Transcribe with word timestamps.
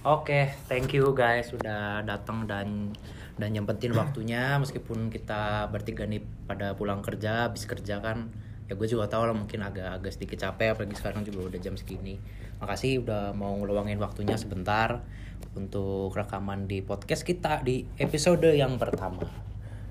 Oke, 0.00 0.48
thank 0.64 0.96
you 0.96 1.12
guys 1.12 1.52
sudah 1.52 2.00
datang 2.08 2.48
dan 2.48 2.88
dan 3.36 3.52
nyempetin 3.52 3.92
waktunya 3.92 4.56
meskipun 4.56 5.12
kita 5.12 5.68
bertiga 5.68 6.08
nih 6.08 6.24
pada 6.48 6.72
pulang 6.72 7.04
kerja, 7.04 7.44
habis 7.44 7.68
kerja 7.68 8.00
kan 8.00 8.32
ya 8.64 8.80
gue 8.80 8.88
juga 8.88 9.12
tahu 9.12 9.28
lah 9.28 9.36
mungkin 9.36 9.60
agak 9.60 10.00
agak 10.00 10.16
sedikit 10.16 10.40
capek 10.40 10.72
apalagi 10.72 10.96
sekarang 10.96 11.20
juga 11.28 11.52
udah 11.52 11.60
jam 11.60 11.76
segini. 11.76 12.16
Makasih 12.64 13.04
udah 13.04 13.36
mau 13.36 13.52
ngeluangin 13.60 14.00
waktunya 14.00 14.40
sebentar 14.40 15.04
untuk 15.52 16.16
rekaman 16.16 16.64
di 16.64 16.80
podcast 16.80 17.20
kita 17.20 17.60
di 17.60 17.84
episode 18.00 18.56
yang 18.56 18.80
pertama. 18.80 19.28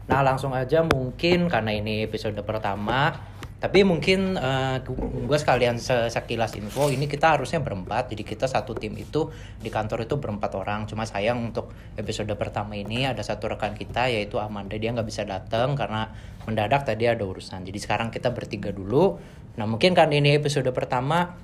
Nah, 0.10 0.26
langsung 0.26 0.58
aja 0.58 0.82
mungkin 0.90 1.54
karena 1.54 1.70
ini 1.70 2.10
episode 2.10 2.42
pertama 2.42 3.14
tapi 3.60 3.84
mungkin 3.84 4.40
uh, 4.40 4.80
gue 5.28 5.38
sekalian 5.38 5.84
sekilas 5.84 6.56
info 6.56 6.88
ini 6.88 7.12
kita 7.12 7.36
harusnya 7.36 7.60
berempat. 7.60 8.08
Jadi 8.08 8.24
kita 8.24 8.48
satu 8.48 8.72
tim 8.72 8.96
itu 8.96 9.28
di 9.60 9.68
kantor 9.68 10.08
itu 10.08 10.16
berempat 10.16 10.56
orang. 10.56 10.88
Cuma 10.88 11.04
sayang 11.04 11.44
untuk 11.44 11.76
episode 12.00 12.32
pertama 12.40 12.80
ini 12.80 13.04
ada 13.04 13.20
satu 13.20 13.52
rekan 13.52 13.76
kita 13.76 14.08
yaitu 14.08 14.40
Amanda. 14.40 14.80
Dia 14.80 14.96
nggak 14.96 15.04
bisa 15.04 15.28
datang 15.28 15.76
karena 15.76 16.08
mendadak 16.48 16.88
tadi 16.88 17.12
ada 17.12 17.20
urusan. 17.28 17.68
Jadi 17.68 17.80
sekarang 17.84 18.16
kita 18.16 18.32
bertiga 18.32 18.72
dulu. 18.72 19.20
Nah 19.60 19.68
mungkin 19.68 19.92
kan 19.92 20.08
ini 20.08 20.40
episode 20.40 20.72
pertama 20.72 21.36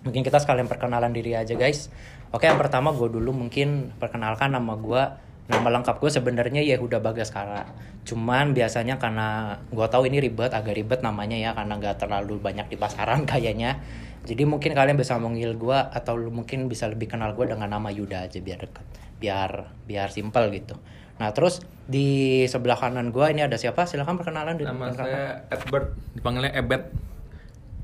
mungkin 0.00 0.24
kita 0.24 0.40
sekalian 0.40 0.64
perkenalan 0.64 1.12
diri 1.12 1.36
aja 1.36 1.52
guys. 1.60 1.92
Oke 2.32 2.48
yang 2.48 2.56
pertama 2.56 2.88
gue 2.96 3.12
dulu. 3.12 3.36
Mungkin 3.36 4.00
perkenalkan 4.00 4.56
nama 4.56 4.80
gue 4.80 5.02
Nama 5.50 5.66
lengkap 5.66 5.98
gue 5.98 6.10
sebenarnya 6.14 6.62
Yehuda 6.62 7.02
Bagaskara. 7.02 7.66
Cuman 8.06 8.54
biasanya 8.54 9.02
karena 9.02 9.58
gue 9.66 9.86
tahu 9.90 10.06
ini 10.06 10.22
ribet, 10.22 10.54
agak 10.54 10.78
ribet 10.78 11.02
namanya 11.02 11.34
ya 11.34 11.50
karena 11.58 11.74
gak 11.82 12.06
terlalu 12.06 12.38
banyak 12.38 12.70
di 12.70 12.78
pasaran 12.78 13.26
kayaknya. 13.30 13.82
Jadi 14.22 14.46
mungkin 14.46 14.78
kalian 14.78 14.94
bisa 14.94 15.18
manggil 15.18 15.58
gue 15.58 15.74
atau 15.74 16.14
mungkin 16.30 16.70
bisa 16.70 16.86
lebih 16.86 17.10
kenal 17.10 17.34
gue 17.34 17.50
dengan 17.50 17.66
nama 17.66 17.90
Yuda 17.90 18.30
aja 18.30 18.38
biar 18.38 18.62
dekat, 18.62 18.86
biar 19.18 19.50
biar 19.90 20.08
simple 20.14 20.46
gitu. 20.54 20.78
Nah 21.18 21.34
terus 21.34 21.64
di 21.90 22.44
sebelah 22.46 22.78
kanan 22.78 23.10
gue 23.10 23.26
ini 23.32 23.42
ada 23.42 23.58
siapa? 23.58 23.88
Silahkan 23.90 24.14
perkenalan. 24.14 24.54
Nama 24.60 24.86
saya 24.94 25.50
Edward, 25.50 25.98
dipanggilnya 26.14 26.52
Ebet. 26.54 26.82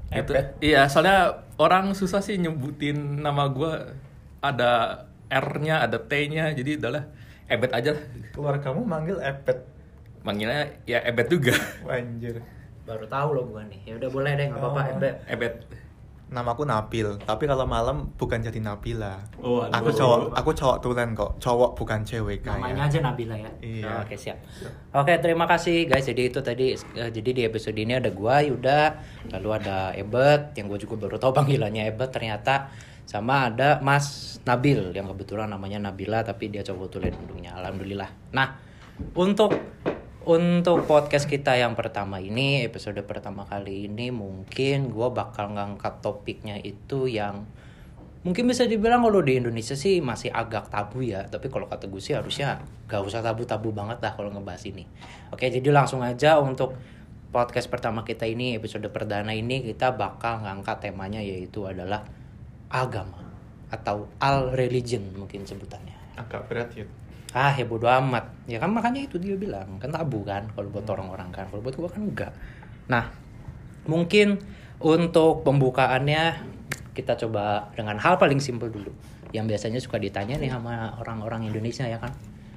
Gitu. 0.07 0.33
Iya, 0.63 0.87
soalnya 0.87 1.43
orang 1.59 1.91
susah 1.99 2.23
sih 2.23 2.39
nyebutin 2.39 3.27
nama 3.27 3.51
gue 3.51 3.73
ada 4.39 5.03
R-nya, 5.27 5.83
ada 5.83 5.99
T-nya, 5.99 6.55
jadi 6.55 6.79
adalah 6.79 7.11
Ebet 7.47 7.71
aja 7.71 7.93
Keluar 8.35 8.59
kamu 8.59 8.83
manggil 8.83 9.17
Ebet. 9.19 9.59
Manggilnya 10.21 10.67
ya 10.83 10.99
Ebet 11.07 11.31
juga. 11.31 11.55
Anjir. 11.87 12.43
Baru 12.83 13.07
tahu 13.07 13.29
loh 13.35 13.45
gua 13.47 13.63
nih. 13.67 13.81
Ya 13.87 13.95
udah 13.95 14.11
boleh 14.11 14.33
deh, 14.35 14.47
nggak 14.51 14.59
apa-apa 14.59 14.81
Oh. 14.83 14.93
Ebet. 14.99 15.15
Ebet. 15.27 15.55
Namaku 16.27 16.67
Nabil, 16.67 17.23
tapi 17.23 17.47
kalau 17.47 17.71
malam 17.71 18.11
bukan 18.19 18.43
jadi 18.43 18.59
Nabila. 18.59 19.23
Oh, 19.39 19.63
aduh. 19.63 19.79
aku 19.79 19.91
cowok, 19.95 20.19
aku 20.35 20.51
cowok 20.59 20.77
tulen 20.83 21.15
kok. 21.15 21.39
Cowok 21.39 21.79
bukan 21.79 22.03
cewek 22.03 22.43
Namanya 22.43 22.83
kayak. 22.83 22.87
aja 22.91 22.99
Nabila 22.99 23.37
ya. 23.39 23.51
Iya. 23.63 23.87
Oh, 23.87 24.03
Oke 24.03 24.19
siap. 24.19 24.39
Oke 24.91 25.15
terima 25.23 25.47
kasih 25.47 25.87
guys. 25.87 26.03
Jadi 26.03 26.27
itu 26.27 26.43
tadi 26.43 26.75
eh, 26.75 27.11
jadi 27.15 27.31
di 27.31 27.43
episode 27.47 27.79
ini 27.79 27.95
ada 27.95 28.11
gua 28.11 28.43
Yuda, 28.43 28.99
lalu 29.39 29.49
ada 29.55 29.95
Ebet 29.95 30.59
yang 30.59 30.67
gue 30.67 30.83
juga 30.83 30.99
baru 30.99 31.15
tahu 31.15 31.31
panggilannya 31.31 31.95
Ebet 31.95 32.11
ternyata 32.11 32.75
sama 33.07 33.49
ada 33.49 33.79
Mas 33.81 34.37
Nabil 34.43 34.91
yang 34.91 35.07
kebetulan 35.07 35.47
namanya 35.47 35.79
Nabila 35.79 36.27
tapi 36.27 36.51
dia 36.51 36.67
coba 36.67 36.91
tulen 36.91 37.15
ujungnya. 37.15 37.55
Alhamdulillah. 37.55 38.11
Nah 38.35 38.59
untuk 39.15 39.55
untuk 40.27 40.83
podcast 40.91 41.31
kita 41.31 41.55
yang 41.55 41.79
pertama 41.79 42.19
ini 42.19 42.67
episode 42.67 42.99
pertama 43.07 43.47
kali 43.47 43.87
ini 43.87 44.11
mungkin 44.11 44.91
gua 44.91 45.15
bakal 45.15 45.55
ngangkat 45.55 46.03
topiknya 46.03 46.59
itu 46.59 47.07
yang 47.07 47.47
mungkin 48.27 48.51
bisa 48.51 48.67
dibilang 48.67 49.07
kalau 49.07 49.23
di 49.23 49.39
Indonesia 49.39 49.79
sih 49.79 50.03
masih 50.03 50.35
agak 50.35 50.67
tabu 50.67 50.99
ya 50.99 51.31
tapi 51.31 51.47
kalau 51.47 51.71
kata 51.71 51.87
gue 51.87 52.03
sih 52.03 52.19
harusnya 52.19 52.59
gak 52.91 53.07
usah 53.07 53.23
tabu-tabu 53.23 53.71
banget 53.71 54.03
lah 54.03 54.19
kalau 54.19 54.35
ngebahas 54.35 54.67
ini 54.67 54.83
oke 55.31 55.47
jadi 55.47 55.71
langsung 55.71 56.03
aja 56.03 56.43
untuk 56.43 56.75
podcast 57.31 57.71
pertama 57.71 58.03
kita 58.03 58.27
ini 58.27 58.59
episode 58.59 58.83
perdana 58.91 59.31
ini 59.31 59.63
kita 59.63 59.95
bakal 59.95 60.43
ngangkat 60.43 60.91
temanya 60.91 61.23
yaitu 61.23 61.71
adalah 61.71 62.03
agama 62.71 63.27
atau 63.71 64.07
al 64.23 64.55
religion 64.55 65.03
mungkin 65.15 65.43
sebutannya. 65.43 65.95
Agak 66.17 66.47
berat 66.47 66.71
ya. 66.75 66.87
ah 67.37 67.53
ya 67.53 67.67
bodo 67.69 67.91
amat. 67.91 68.25
Ya 68.49 68.57
kan 68.57 68.73
makanya 68.73 69.05
itu 69.05 69.21
dia 69.21 69.37
bilang 69.37 69.77
kan 69.77 69.93
tabu 69.93 70.25
kan 70.25 70.47
kalau 70.55 70.71
buat 70.73 70.87
orang-orang 70.89 71.29
kan. 71.35 71.45
Kalau 71.51 71.61
buat 71.61 71.75
gua 71.77 71.91
kan 71.91 72.03
enggak. 72.07 72.33
Nah 72.89 73.11
mungkin 73.85 74.41
untuk 74.81 75.45
pembukaannya 75.45 76.55
kita 76.97 77.19
coba 77.27 77.69
dengan 77.77 78.01
hal 78.01 78.17
paling 78.17 78.41
simpel 78.41 78.73
dulu. 78.73 78.89
Yang 79.35 79.47
biasanya 79.53 79.81
suka 79.83 80.01
ditanya 80.01 80.41
nih 80.41 80.49
sama 80.49 80.97
orang-orang 81.03 81.51
Indonesia 81.51 81.85
ya 81.85 82.01
kan? 82.01 82.15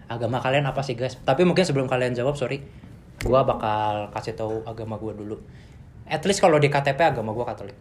Agama 0.08 0.40
kalian 0.40 0.64
apa 0.70 0.80
sih 0.86 0.96
guys? 0.96 1.20
Tapi 1.22 1.44
mungkin 1.44 1.68
sebelum 1.68 1.90
kalian 1.90 2.16
jawab 2.16 2.40
sorry 2.40 2.64
gua 3.20 3.44
bakal 3.44 4.16
kasih 4.16 4.38
tahu 4.38 4.64
agama 4.64 4.96
gua 4.96 5.12
dulu. 5.12 5.36
At 6.08 6.24
least 6.24 6.40
kalau 6.40 6.56
di 6.56 6.72
KTP 6.72 7.04
agama 7.04 7.36
gua 7.36 7.44
Katolik. 7.44 7.76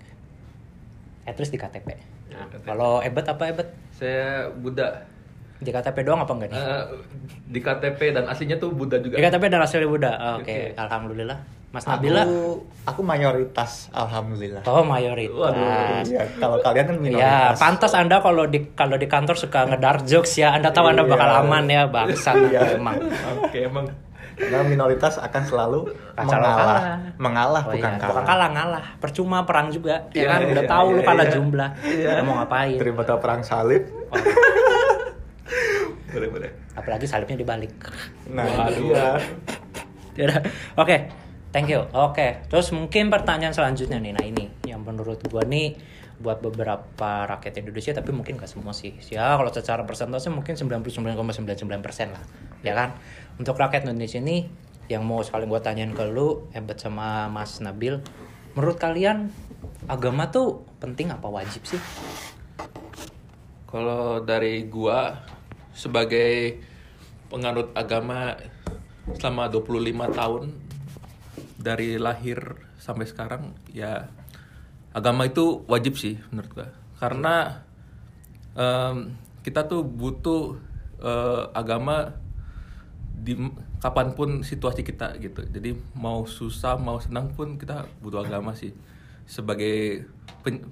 At 1.29 1.39
least 1.39 1.55
di 1.55 1.61
KTP 1.61 2.18
Nah, 2.29 2.45
KTP. 2.47 2.65
kalau 2.65 2.93
ebet 3.01 3.25
apa 3.25 3.43
ebet 3.47 3.69
Saya 3.91 4.47
Buddha. 4.53 4.89
di 5.59 5.69
KTP 5.69 5.97
doang 6.03 6.23
apa 6.23 6.33
enggak 6.33 6.49
nih 6.49 6.57
Eh, 6.57 6.83
di 7.49 7.59
KTP 7.59 8.01
dan 8.13 8.25
aslinya 8.27 8.57
tuh 8.57 8.71
Buddha 8.71 8.97
juga. 8.97 9.15
Ya, 9.15 9.27
KTP 9.27 9.45
dan 9.49 9.59
hasil 9.59 9.83
Buddha. 9.85 10.39
Oke, 10.39 10.47
Oke. 10.47 10.59
alhamdulillah. 10.75 11.39
Mas 11.69 11.85
Nabila. 11.85 12.23
Aku, 12.23 12.65
aku 12.87 13.01
mayoritas, 13.03 13.93
alhamdulillah. 13.93 14.65
Oh, 14.65 14.81
mayoritas. 14.83 15.37
Waduh. 15.37 16.01
Iya, 16.03 16.23
kalau 16.39 16.57
kalian 16.59 16.85
kan 16.87 16.95
Ya, 16.95 17.03
minoritas. 17.03 17.59
pantas 17.59 17.93
Anda 17.93 18.17
kalau 18.19 18.47
di 18.47 18.73
kalau 18.73 18.97
di 18.97 19.05
kantor 19.05 19.37
suka 19.37 19.67
ngedark 19.67 20.01
jokes 20.05 20.39
ya. 20.39 20.49
Anda 20.51 20.71
tahu 20.71 20.89
Anda 20.89 21.05
bakal 21.05 21.29
Iya. 21.29 21.41
aman 21.43 21.65
ya, 21.67 21.83
bangsat 21.87 22.37
Iya. 22.47 22.61
emang. 22.73 22.97
Oke, 23.37 23.59
emang 23.65 23.85
Karena 24.39 24.63
minoritas 24.63 25.19
akan 25.19 25.43
selalu 25.43 25.91
Kacau 26.15 26.39
mengalah. 26.39 26.55
kalah. 26.57 26.83
Mengalah 27.19 27.63
Oh, 27.65 27.73
bukan 27.75 27.91
iya. 27.91 27.99
kalah. 27.99 28.09
Bukan 28.09 28.25
kalah 28.25 28.49
ngalah. 28.49 28.85
Percuma 28.97 29.39
perang 29.43 29.69
juga. 29.69 30.07
Ya 30.11 30.23
Iya, 30.23 30.29
kan 30.29 30.41
udah 30.47 30.65
iya, 30.65 30.71
tahu 30.71 30.87
lu 30.89 30.97
iya, 30.97 31.07
kalah 31.07 31.27
iya. 31.27 31.35
jumlah. 31.35 31.71
Iya. 31.83 32.11
Mau 32.23 32.35
ngapain? 32.37 32.77
Daripada 32.77 33.13
perang 33.19 33.43
salib. 33.43 33.83
boleh 36.09 36.29
boleh. 36.29 36.51
Apalagi 36.73 37.05
salibnya 37.05 37.37
dibalik. 37.37 37.75
Nah, 38.29 38.47
iya. 38.71 39.19
Oke, 40.75 40.97
thank 41.51 41.69
you. 41.69 41.83
Oke, 41.91 42.43
terus 42.47 42.71
mungkin 42.71 43.07
pertanyaan 43.07 43.53
selanjutnya 43.53 43.99
nih. 43.99 44.13
Nah 44.13 44.25
ini 44.25 44.45
menurut 44.89 45.21
gua 45.29 45.45
nih 45.45 45.77
buat 46.19 46.41
beberapa 46.41 47.29
rakyat 47.29 47.61
Indonesia 47.61 47.93
tapi 47.93 48.17
mungkin 48.17 48.41
gak 48.41 48.49
semua 48.49 48.73
sih. 48.73 48.97
Ya 49.13 49.37
kalau 49.37 49.53
secara 49.53 49.85
persentase 49.85 50.33
mungkin 50.33 50.57
99,99% 50.57 52.09
lah. 52.09 52.25
Ya 52.65 52.73
kan? 52.73 52.97
Untuk 53.37 53.61
rakyat 53.61 53.85
Indonesia 53.85 54.17
ini 54.19 54.49
yang 54.89 55.05
mau 55.05 55.21
sekali 55.21 55.45
gua 55.45 55.61
tanyain 55.61 55.93
ke 55.93 56.09
lu, 56.09 56.49
Ebet 56.57 56.81
sama 56.81 57.29
Mas 57.29 57.61
Nabil, 57.61 58.01
menurut 58.57 58.81
kalian 58.81 59.29
agama 59.85 60.33
tuh 60.33 60.65
penting 60.81 61.13
apa 61.13 61.29
wajib 61.29 61.69
sih? 61.69 61.79
Kalau 63.69 64.25
dari 64.25 64.65
gua 64.65 65.13
sebagai 65.77 66.57
penganut 67.29 67.71
agama 67.77 68.41
selama 69.21 69.53
25 69.53 70.17
tahun 70.17 70.45
dari 71.61 72.01
lahir 72.01 72.57
sampai 72.81 73.05
sekarang 73.05 73.53
ya 73.73 74.09
agama 74.99 75.23
itu 75.31 75.63
wajib 75.71 75.95
sih 75.95 76.19
menurut 76.35 76.51
gua. 76.51 76.69
Karena 76.99 77.63
em, 78.59 79.15
kita 79.47 79.71
tuh 79.71 79.87
butuh 79.87 80.59
eh, 80.99 81.45
agama 81.55 82.19
di 83.19 83.35
kapan 83.79 84.15
pun 84.15 84.43
situasi 84.43 84.83
kita 84.83 85.15
gitu. 85.23 85.47
Jadi 85.47 85.79
mau 85.95 86.27
susah 86.27 86.75
mau 86.75 86.99
senang 86.99 87.31
pun 87.35 87.55
kita 87.55 87.87
butuh 88.03 88.27
agama 88.27 88.55
sih 88.59 88.75
sebagai 89.27 90.07
pen- 90.43 90.67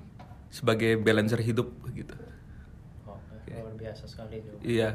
sebagai 0.50 0.98
balancer 0.98 1.38
hidup 1.42 1.70
gitu. 1.94 2.14
luar 3.46 3.72
biasa 3.78 4.04
sekali 4.10 4.42
juga. 4.42 4.58
Iya. 4.66 4.90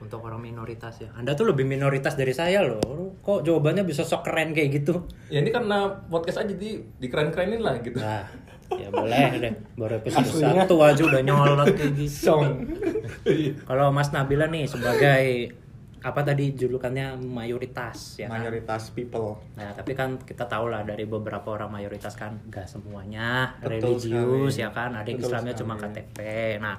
Untuk 0.00 0.24
orang 0.24 0.40
minoritas 0.40 0.96
ya. 0.96 1.12
Anda 1.12 1.36
tuh 1.36 1.52
lebih 1.52 1.68
minoritas 1.68 2.16
dari 2.16 2.32
saya 2.32 2.64
loh. 2.64 3.20
Kok 3.20 3.44
jawabannya 3.44 3.84
bisa 3.84 4.00
sok 4.00 4.24
keren 4.24 4.56
kayak 4.56 4.80
gitu? 4.80 5.04
Ya 5.28 5.44
ini 5.44 5.52
karena 5.52 5.92
podcast 6.08 6.40
aja 6.40 6.56
di 6.56 6.80
dikeren-kerenin 6.98 7.60
lah 7.60 7.76
gitu. 7.84 8.00
Nah, 8.00 8.24
ya 8.80 8.88
boleh 8.88 9.28
deh. 9.36 9.52
Baru 9.76 10.00
episode 10.00 10.24
Aslinya. 10.24 10.64
satu 10.64 10.80
aja 10.80 11.02
udah 11.04 11.20
nyolot 11.20 11.68
kayak 11.76 11.92
gitu. 12.00 12.32
Song. 12.32 12.64
Kalau 13.68 13.92
Mas 13.92 14.08
Nabila 14.10 14.48
nih 14.48 14.64
sebagai 14.64 15.52
apa 16.00 16.24
tadi 16.24 16.56
julukannya 16.56 17.20
mayoritas 17.20 18.16
ya 18.16 18.32
kan? 18.32 18.40
Mayoritas 18.40 18.96
people. 18.96 19.36
Nah, 19.60 19.76
tapi 19.76 19.92
kan 19.92 20.16
kita 20.16 20.48
tahu 20.48 20.72
lah 20.72 20.80
dari 20.80 21.04
beberapa 21.04 21.52
orang 21.52 21.68
mayoritas 21.76 22.16
kan 22.16 22.40
gak 22.48 22.64
semuanya 22.64 23.52
Betul 23.60 24.00
religius 24.00 24.56
sekali. 24.56 24.64
ya 24.64 24.68
kan, 24.72 24.96
ada 24.96 25.04
yang 25.04 25.20
Islamnya 25.20 25.52
cuma 25.52 25.76
sekali. 25.76 26.00
KTP. 26.00 26.18
Nah, 26.56 26.76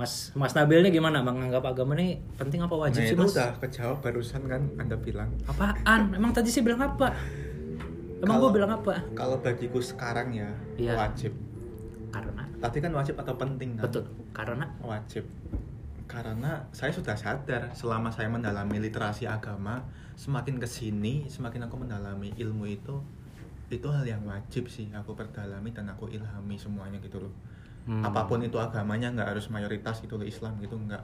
Mas 0.00 0.32
Mas 0.32 0.56
Nabil 0.56 0.80
gimana 0.88 1.20
menganggap 1.20 1.60
agama 1.66 1.92
nih 1.92 2.16
penting 2.34 2.58
apa 2.58 2.72
wajib 2.72 2.98
Nah, 2.98 3.06
sih, 3.06 3.14
itu 3.14 3.20
Mas? 3.22 3.36
udah 3.36 3.50
kejawab 3.60 3.98
barusan 4.00 4.42
kan 4.46 4.62
Anda 4.74 4.96
bilang. 4.96 5.28
Apaan? 5.44 6.10
Emang 6.10 6.32
tadi 6.32 6.48
sih 6.48 6.64
bilang 6.64 6.80
apa? 6.80 7.12
Emang 8.18 8.36
gue 8.38 8.50
bilang 8.50 8.72
apa? 8.74 9.04
Kalau 9.12 9.36
bagiku 9.38 9.76
sekarang 9.78 10.32
ya 10.32 10.48
Iya. 10.74 10.96
wajib. 10.96 11.32
Karena 12.08 12.42
Tadi 12.56 12.76
kan 12.78 12.92
wajib 12.92 13.14
atau 13.14 13.32
penting 13.34 13.76
kan? 13.76 13.84
betul, 13.84 14.04
karena 14.30 14.64
Wajib. 14.80 15.24
karena 16.04 16.66
saya 16.70 16.90
sudah 16.90 17.14
sadar 17.14 17.70
selama 17.70 18.08
saya 18.08 18.26
mendalami 18.26 18.76
literasi 18.78 19.24
agama 19.24 19.78
semakin 20.12 20.58
ke 20.58 20.66
sini 20.66 21.24
semakin 21.24 21.64
aku 21.64 21.78
mendalami 21.78 22.34
ilmu 22.34 22.66
itu 22.66 22.98
itu 23.70 23.86
hal 23.86 24.02
yang 24.02 24.18
wajib 24.24 24.66
sih 24.66 24.90
aku 24.90 25.14
perdalami 25.14 25.70
dan 25.70 25.86
aku 25.86 26.10
ilhami 26.10 26.58
semuanya 26.58 26.98
gitu 26.98 27.22
loh 27.22 27.30
Hmm. 27.80 28.02
apa 28.02 28.24
pun 28.24 28.38
itu 28.38 28.56
agamanya 28.56 29.08
nggak 29.10 29.28
harus 29.30 29.48
mayoritas 29.48 30.00
itu 30.00 30.14
loh 30.14 30.22
Islam 30.22 30.58
gitu 30.58 30.76
nggak 30.76 31.00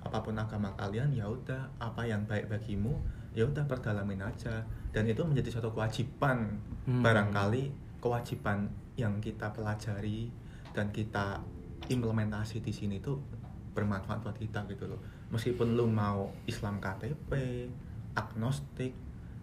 apa 0.00 0.18
pun 0.20 0.32
agama 0.34 0.68
kalian 0.74 1.10
ya 1.10 1.24
udah 1.24 1.76
apa 1.78 2.04
yang 2.04 2.24
baik 2.24 2.46
bagimu 2.46 2.92
ya 3.32 3.44
udah 3.44 3.64
perdalamin 3.64 4.20
aja 4.20 4.60
dan 4.90 5.04
itu 5.04 5.20
menjadi 5.20 5.48
suatu 5.50 5.70
kewajiban 5.70 6.60
Hmm. 6.82 7.00
barangkali 7.00 7.70
kewajiban 7.98 8.66
yang 8.94 9.16
kita 9.18 9.48
pelajari 9.48 10.32
dan 10.72 10.88
kita 10.88 11.40
implementasi 11.86 12.58
di 12.58 12.70
sini 12.70 12.98
tuh 12.98 13.20
bermanfaat 13.70 14.20
buat 14.20 14.34
kita 14.34 14.64
gitu 14.66 14.86
loh 14.86 15.00
meskipun 15.28 15.72
lu 15.72 15.86
mau 15.86 16.32
Islam 16.44 16.78
KTP 16.78 17.30
agnostik 18.14 18.92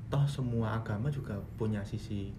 toh 0.08 0.24
semua 0.26 0.76
agama 0.76 1.08
juga 1.08 1.36
punya 1.56 1.82
sisi 1.82 2.32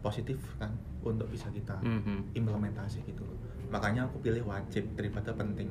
positif 0.00 0.36
kan 0.56 0.72
untuk 1.00 1.28
bisa 1.28 1.48
kita 1.48 1.76
Mhm. 1.78 2.32
implementasi 2.34 3.04
gitu 3.04 3.20
loh 3.22 3.36
makanya 3.70 4.04
aku 4.04 4.18
pilih 4.20 4.42
wajib 4.44 4.84
daripada 4.94 5.30
penting. 5.32 5.70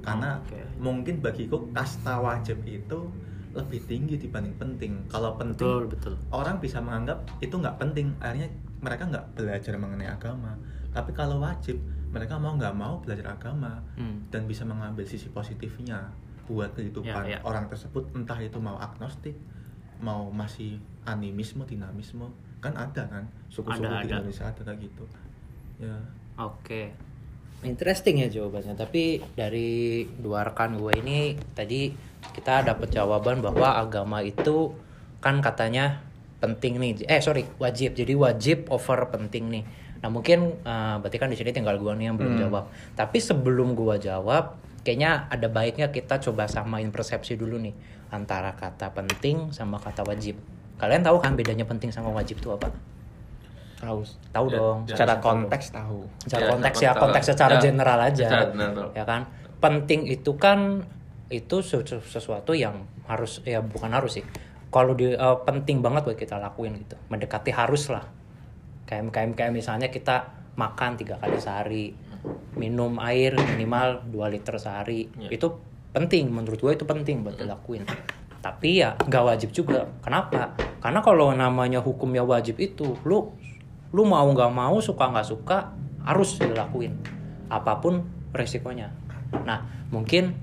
Karena 0.00 0.38
Oke. 0.38 0.60
mungkin 0.78 1.18
bagiku 1.18 1.66
kasta 1.74 2.20
wajib 2.20 2.62
itu 2.62 3.10
lebih 3.56 3.80
tinggi 3.88 4.14
dibanding 4.16 4.54
penting. 4.54 4.92
Kalau 5.08 5.34
penting 5.34 5.56
betul 5.64 5.82
betul. 5.88 6.14
orang 6.30 6.60
bisa 6.60 6.78
menganggap 6.78 7.24
itu 7.40 7.56
nggak 7.56 7.76
penting. 7.80 8.12
Akhirnya 8.20 8.52
mereka 8.78 9.08
nggak 9.08 9.26
belajar 9.34 9.74
mengenai 9.74 10.06
agama. 10.06 10.52
Tapi 10.92 11.10
kalau 11.10 11.40
wajib 11.40 11.80
mereka 12.12 12.38
mau 12.38 12.54
nggak 12.54 12.76
mau 12.76 13.00
belajar 13.02 13.34
agama 13.34 13.82
Hmm. 13.98 14.22
dan 14.30 14.46
bisa 14.46 14.62
mengambil 14.62 15.02
sisi 15.02 15.26
positifnya 15.28 16.06
buat 16.46 16.70
kehidupan 16.72 17.26
Ya, 17.26 17.36
ya. 17.36 17.38
orang 17.42 17.66
tersebut. 17.66 18.06
Entah 18.14 18.38
itu 18.38 18.60
mau 18.62 18.78
agnostik 18.78 19.34
mau 19.98 20.28
masih 20.30 20.76
animisme 21.02 21.64
dinamisme. 21.64 22.28
Kan 22.60 22.76
ada 22.76 23.08
kan? 23.08 23.24
Suku-suku 23.48 23.88
di 24.04 24.06
ada. 24.06 24.20
Indonesia 24.20 24.44
ada 24.46 24.60
kayak 24.62 24.78
gitu. 24.84 25.04
Ya 25.80 25.96
Oke. 26.36 26.92
Interesting 27.64 28.20
ya 28.20 28.28
jawabannya. 28.28 28.76
Tapi 28.76 29.24
dari 29.32 30.04
dua 30.20 30.44
rekan 30.44 30.76
gue 30.76 30.92
ini 31.00 31.34
tadi 31.56 31.88
kita 32.36 32.62
dapat 32.62 32.92
jawaban 32.92 33.40
bahwa 33.40 33.80
agama 33.80 34.20
itu 34.20 34.76
kan 35.24 35.40
katanya 35.40 36.04
penting 36.38 36.76
nih. 36.76 37.08
Eh 37.08 37.18
sorry 37.24 37.48
wajib. 37.56 37.96
Jadi 37.96 38.12
wajib 38.12 38.68
over 38.68 39.08
penting 39.08 39.48
nih. 39.48 39.64
Nah 40.04 40.12
mungkin 40.12 40.60
eh, 40.60 40.94
berarti 41.00 41.16
kan 41.16 41.32
di 41.32 41.36
sini 41.40 41.56
tinggal 41.56 41.80
gue 41.80 41.92
nih 41.96 42.12
yang 42.12 42.16
belum 42.20 42.36
Hmm. 42.36 42.42
jawab. 42.46 42.64
Tapi 42.92 43.18
sebelum 43.18 43.72
gue 43.72 43.96
jawab, 43.96 44.60
kayaknya 44.84 45.26
ada 45.32 45.48
baiknya 45.48 45.88
kita 45.88 46.20
coba 46.20 46.44
samain 46.46 46.92
persepsi 46.92 47.40
dulu 47.40 47.56
nih 47.56 47.72
antara 48.12 48.52
kata 48.54 48.92
penting 48.92 49.50
sama 49.50 49.80
kata 49.80 50.04
wajib. 50.04 50.36
Kalian 50.76 51.00
tahu 51.00 51.16
kan 51.18 51.32
bedanya 51.34 51.64
penting 51.64 51.88
sama 51.88 52.12
wajib 52.12 52.36
itu 52.36 52.52
apa? 52.52 52.68
Tahu. 53.76 54.00
Tahu 54.30 54.46
Ya, 54.46 54.54
dong. 54.54 54.78
ya. 54.82 54.88
secara 54.92 55.14
konteks 55.18 55.66
tahu. 55.70 56.00
Secara 56.20 56.42
Ya, 56.42 56.48
konteks 56.50 56.76
ya 56.78 56.90
konteks 56.92 57.26
secara 57.26 57.54
ya, 57.54 57.62
general 57.62 57.98
aja. 58.00 58.26
secara 58.26 58.44
general. 58.48 58.88
ya 58.92 59.04
kan? 59.04 59.22
Penting 59.56 60.00
itu 60.06 60.32
kan 60.34 60.84
itu 61.26 61.56
sesu- 61.58 62.00
sesuatu 62.00 62.52
yang 62.52 62.74
harus 63.04 63.42
ya 63.42 63.58
bukan 63.58 63.90
harus 63.90 64.16
sih. 64.16 64.24
Kalau 64.68 64.92
di 64.92 65.10
eh, 65.10 65.36
penting 65.42 65.80
banget 65.80 66.04
buat 66.04 66.14
kita 66.14 66.36
lakuin 66.36 66.76
gitu. 66.78 66.96
Mendekati 67.06 67.50
harus 67.50 67.88
lah. 67.88 68.04
Kayak 68.84 69.10
kayak 69.10 69.28
kayak 69.34 69.52
misalnya 69.52 69.88
kita 69.88 70.28
makan 70.54 70.94
tiga 70.94 71.16
kali 71.16 71.36
sehari 71.36 71.86
minum 72.54 72.96
air 72.98 73.36
minimal 73.36 74.02
2 74.04 74.16
liter 74.30 74.56
sehari. 74.56 75.06
Ya. 75.16 75.28
itu 75.30 75.46
penting 75.92 76.28
menurut 76.28 76.56
gue 76.56 76.72
itu 76.72 76.84
penting 76.84 77.22
buat 77.22 77.34
dilakuin. 77.34 77.84
Tapi 78.38 78.78
ya 78.78 78.94
nggak 78.96 79.24
wajib 79.26 79.50
juga. 79.50 79.84
Kenapa? 80.00 80.52
Karena 80.78 81.00
kalau 81.00 81.32
namanya 81.32 81.80
hukumnya 81.80 82.22
wajib 82.22 82.56
itu 82.56 82.94
lu 83.02 83.32
lu 83.96 84.04
mau 84.04 84.28
nggak 84.28 84.52
mau 84.52 84.76
suka 84.84 85.08
nggak 85.08 85.26
suka 85.26 85.72
harus 86.04 86.36
dilakuin. 86.36 87.00
Apa 87.48 87.80
pun 87.80 88.04
resikonya. 88.36 88.92
Nah 89.48 89.88
mungkin 89.88 90.36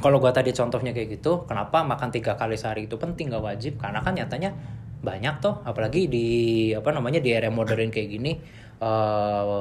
kalau 0.00 0.16
gua 0.16 0.32
tadi 0.32 0.56
contohnya 0.56 0.96
kayak 0.96 1.20
gitu 1.20 1.44
kenapa 1.44 1.84
makan 1.84 2.08
tiga 2.08 2.40
kali 2.40 2.56
sehari 2.56 2.88
itu 2.88 2.96
penting 2.96 3.28
nggak 3.28 3.44
wajib? 3.44 3.72
Karena 3.76 4.00
kan 4.00 4.16
nyatanya 4.16 4.56
banyak 4.98 5.34
toh 5.44 5.60
apalagi 5.62 6.10
di 6.10 6.26
apa 6.74 6.90
namanya 6.90 7.22
di 7.22 7.30
era 7.30 7.52
modern 7.52 7.92
kayak 7.92 8.08
gini 8.08 8.32
eh, 8.82 9.60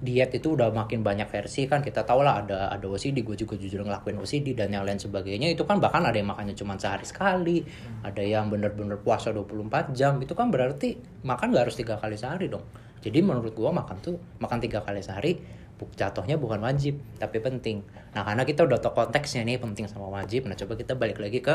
diet 0.00 0.32
itu 0.36 0.52
udah 0.52 0.68
makin 0.72 1.00
banyak 1.00 1.24
versi 1.28 1.64
kan 1.64 1.80
kita 1.80 2.04
tahu 2.04 2.20
lah 2.20 2.44
ada 2.44 2.68
ada 2.68 2.84
OCD 2.84 3.24
gue 3.24 3.36
juga 3.36 3.56
jujur 3.56 3.80
ngelakuin 3.80 4.20
OCD 4.20 4.52
dan 4.52 4.68
yang 4.72 4.84
lain 4.84 5.00
sebagainya 5.00 5.52
itu 5.52 5.64
kan 5.64 5.80
bahkan 5.80 6.04
ada 6.04 6.16
yang 6.16 6.28
makannya 6.28 6.52
cuma 6.52 6.76
sehari 6.76 7.08
sekali 7.08 7.64
ada 8.04 8.20
yang 8.20 8.52
bener-bener 8.52 9.00
puasa 9.00 9.32
24 9.32 9.96
jam 9.96 10.20
itu 10.20 10.36
kan 10.36 10.52
berarti 10.52 11.00
makan 11.24 11.52
nggak 11.52 11.64
harus 11.68 11.76
tiga 11.76 11.96
kali 11.96 12.16
sehari 12.16 12.48
dong. 12.52 12.64
Jadi 13.00 13.22
menurut 13.22 13.54
gua 13.54 13.70
makan 13.70 13.96
tuh 14.02 14.16
makan 14.42 14.58
tiga 14.58 14.82
kali 14.82 14.98
sehari 15.04 15.38
jatuhnya 15.76 16.40
bukan 16.40 16.60
wajib 16.64 16.96
tapi 17.20 17.38
penting. 17.44 17.84
Nah 18.16 18.24
karena 18.24 18.48
kita 18.48 18.64
udah 18.64 18.80
tahu 18.80 19.04
konteksnya 19.04 19.44
nih 19.44 19.60
penting 19.60 19.84
sama 19.88 20.08
wajib 20.08 20.48
nah 20.48 20.56
coba 20.56 20.72
kita 20.76 20.96
balik 20.96 21.20
lagi 21.20 21.44
ke 21.44 21.54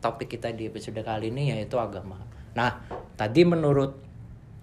topik 0.00 0.32
kita 0.38 0.56
di 0.56 0.72
episode 0.72 0.98
kali 1.04 1.28
ini 1.28 1.52
yaitu 1.52 1.76
agama. 1.76 2.16
Nah 2.56 2.80
tadi 3.20 3.44
menurut 3.44 4.07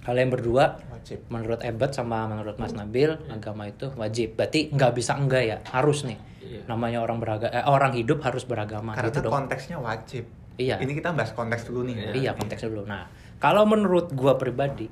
kalian 0.05 0.29
berdua 0.29 0.77
wajib 0.93 1.25
menurut 1.27 1.59
Ebet 1.59 1.91
sama 1.91 2.29
menurut 2.29 2.55
Mas 2.55 2.71
Nabil 2.71 3.09
agama 3.27 3.65
itu 3.65 3.89
wajib 3.97 4.37
berarti 4.37 4.69
nggak 4.69 4.91
bisa 4.93 5.17
enggak 5.17 5.43
ya 5.43 5.57
harus 5.73 6.05
nih 6.05 6.17
Iya. 6.45 6.61
namanya 6.69 7.01
orang 7.01 7.17
beragama 7.17 7.49
eh, 7.51 7.65
orang 7.65 7.91
hidup 7.97 8.21
harus 8.21 8.45
beragama 8.45 8.93
karena 8.93 9.09
gitu 9.09 9.19
dong 9.25 9.33
konteksnya 9.33 9.81
wajib 9.81 10.29
Iya. 10.55 10.77
ini 10.79 10.93
kita 10.93 11.11
bahas 11.11 11.35
konteks 11.35 11.67
dulu 11.67 11.83
nih 11.89 11.95
ya. 11.99 12.11
Iya 12.15 12.31
konteks 12.31 12.63
dulu. 12.63 12.87
Nah 12.87 13.11
kalau 13.43 13.67
menurut 13.67 14.13
gua 14.15 14.39
pribadi 14.39 14.87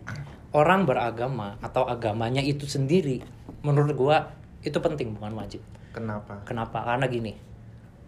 orang 0.51 0.83
beragama 0.83 1.55
atau 1.63 1.87
agamanya 1.87 2.43
itu 2.43 2.67
sendiri 2.67 3.23
menurut 3.63 3.95
gua 3.95 4.33
itu 4.59 4.75
penting 4.75 5.15
bukan 5.15 5.39
wajib. 5.39 5.61
kenapa 5.95 6.41
Kenapa? 6.43 6.83
Karena 6.83 7.05
gini. 7.07 7.37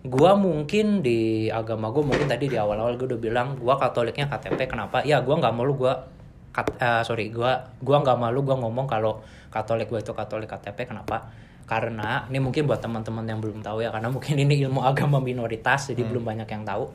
Gua 0.03 0.35
mungkin 0.35 0.99
di 0.99 1.47
agama 1.47 1.89
gua 1.89 2.03
mungkin 2.03 2.27
tadi 2.27 2.51
di 2.51 2.57
awal-awal 2.59 2.99
gua 2.99 3.15
udah 3.15 3.21
bilang 3.21 3.47
gua 3.55 3.79
Katoliknya 3.79 4.27
KTP. 4.27 4.67
Kenapa? 4.67 5.05
Ya 5.07 5.23
gua 5.23 5.39
nggak 5.39 5.53
malu 5.55 5.79
gua 5.79 6.11
kat- 6.55 6.79
eh, 6.79 7.03
sorry 7.03 7.27
gua 7.35 7.67
gua 7.83 7.99
nggak 7.99 8.15
malu 8.15 8.39
gua 8.47 8.55
ngomong 8.55 8.87
kalau 8.87 9.19
Katolik 9.51 9.91
gua 9.91 9.99
itu 9.99 10.15
Katolik 10.15 10.47
KTP. 10.47 10.87
Kenapa? 10.87 11.27
Karena 11.67 12.23
ini 12.31 12.39
mungkin 12.39 12.63
buat 12.63 12.79
teman-teman 12.79 13.27
yang 13.27 13.43
belum 13.43 13.59
tahu 13.59 13.83
ya 13.83 13.91
karena 13.91 14.07
mungkin 14.07 14.39
ini 14.39 14.63
ilmu 14.63 14.79
agama 14.79 15.19
minoritas 15.19 15.91
jadi 15.91 16.07
belum 16.07 16.23
banyak 16.23 16.47
yang 16.47 16.63
tahu. 16.63 16.87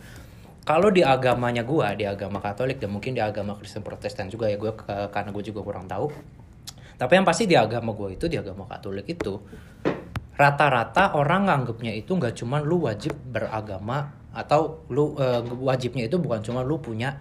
Kalau 0.65 0.89
di 0.89 1.05
agamanya 1.05 1.65
gua 1.67 1.93
di 1.93 2.09
agama 2.09 2.41
Katolik 2.41 2.81
dan 2.81 2.89
mungkin 2.95 3.13
di 3.13 3.21
agama 3.21 3.57
Kristen 3.61 3.85
Protestan 3.85 4.33
juga 4.33 4.49
ya 4.49 4.57
gua 4.57 4.73
ke- 4.73 5.09
karena 5.13 5.35
gue 5.35 5.45
juga 5.45 5.61
kurang 5.65 5.89
tahu. 5.91 6.09
Tapi 7.01 7.13
yang 7.17 7.25
pasti 7.25 7.49
di 7.49 7.57
agama 7.57 7.97
gue 7.97 8.13
itu 8.13 8.29
di 8.29 8.37
agama 8.37 8.69
Katolik 8.69 9.09
itu 9.09 9.41
rata-rata 10.37 11.17
orang 11.17 11.49
nganggapnya 11.49 11.97
itu 11.97 12.13
nggak 12.13 12.37
cuma 12.37 12.61
lu 12.61 12.85
wajib 12.85 13.13
beragama 13.29 14.13
atau 14.37 14.85
lu 14.93 15.17
eh, 15.17 15.41
wajibnya 15.65 16.09
itu 16.09 16.17
bukan 16.21 16.45
cuma 16.45 16.61
lu 16.61 16.77
punya 16.81 17.17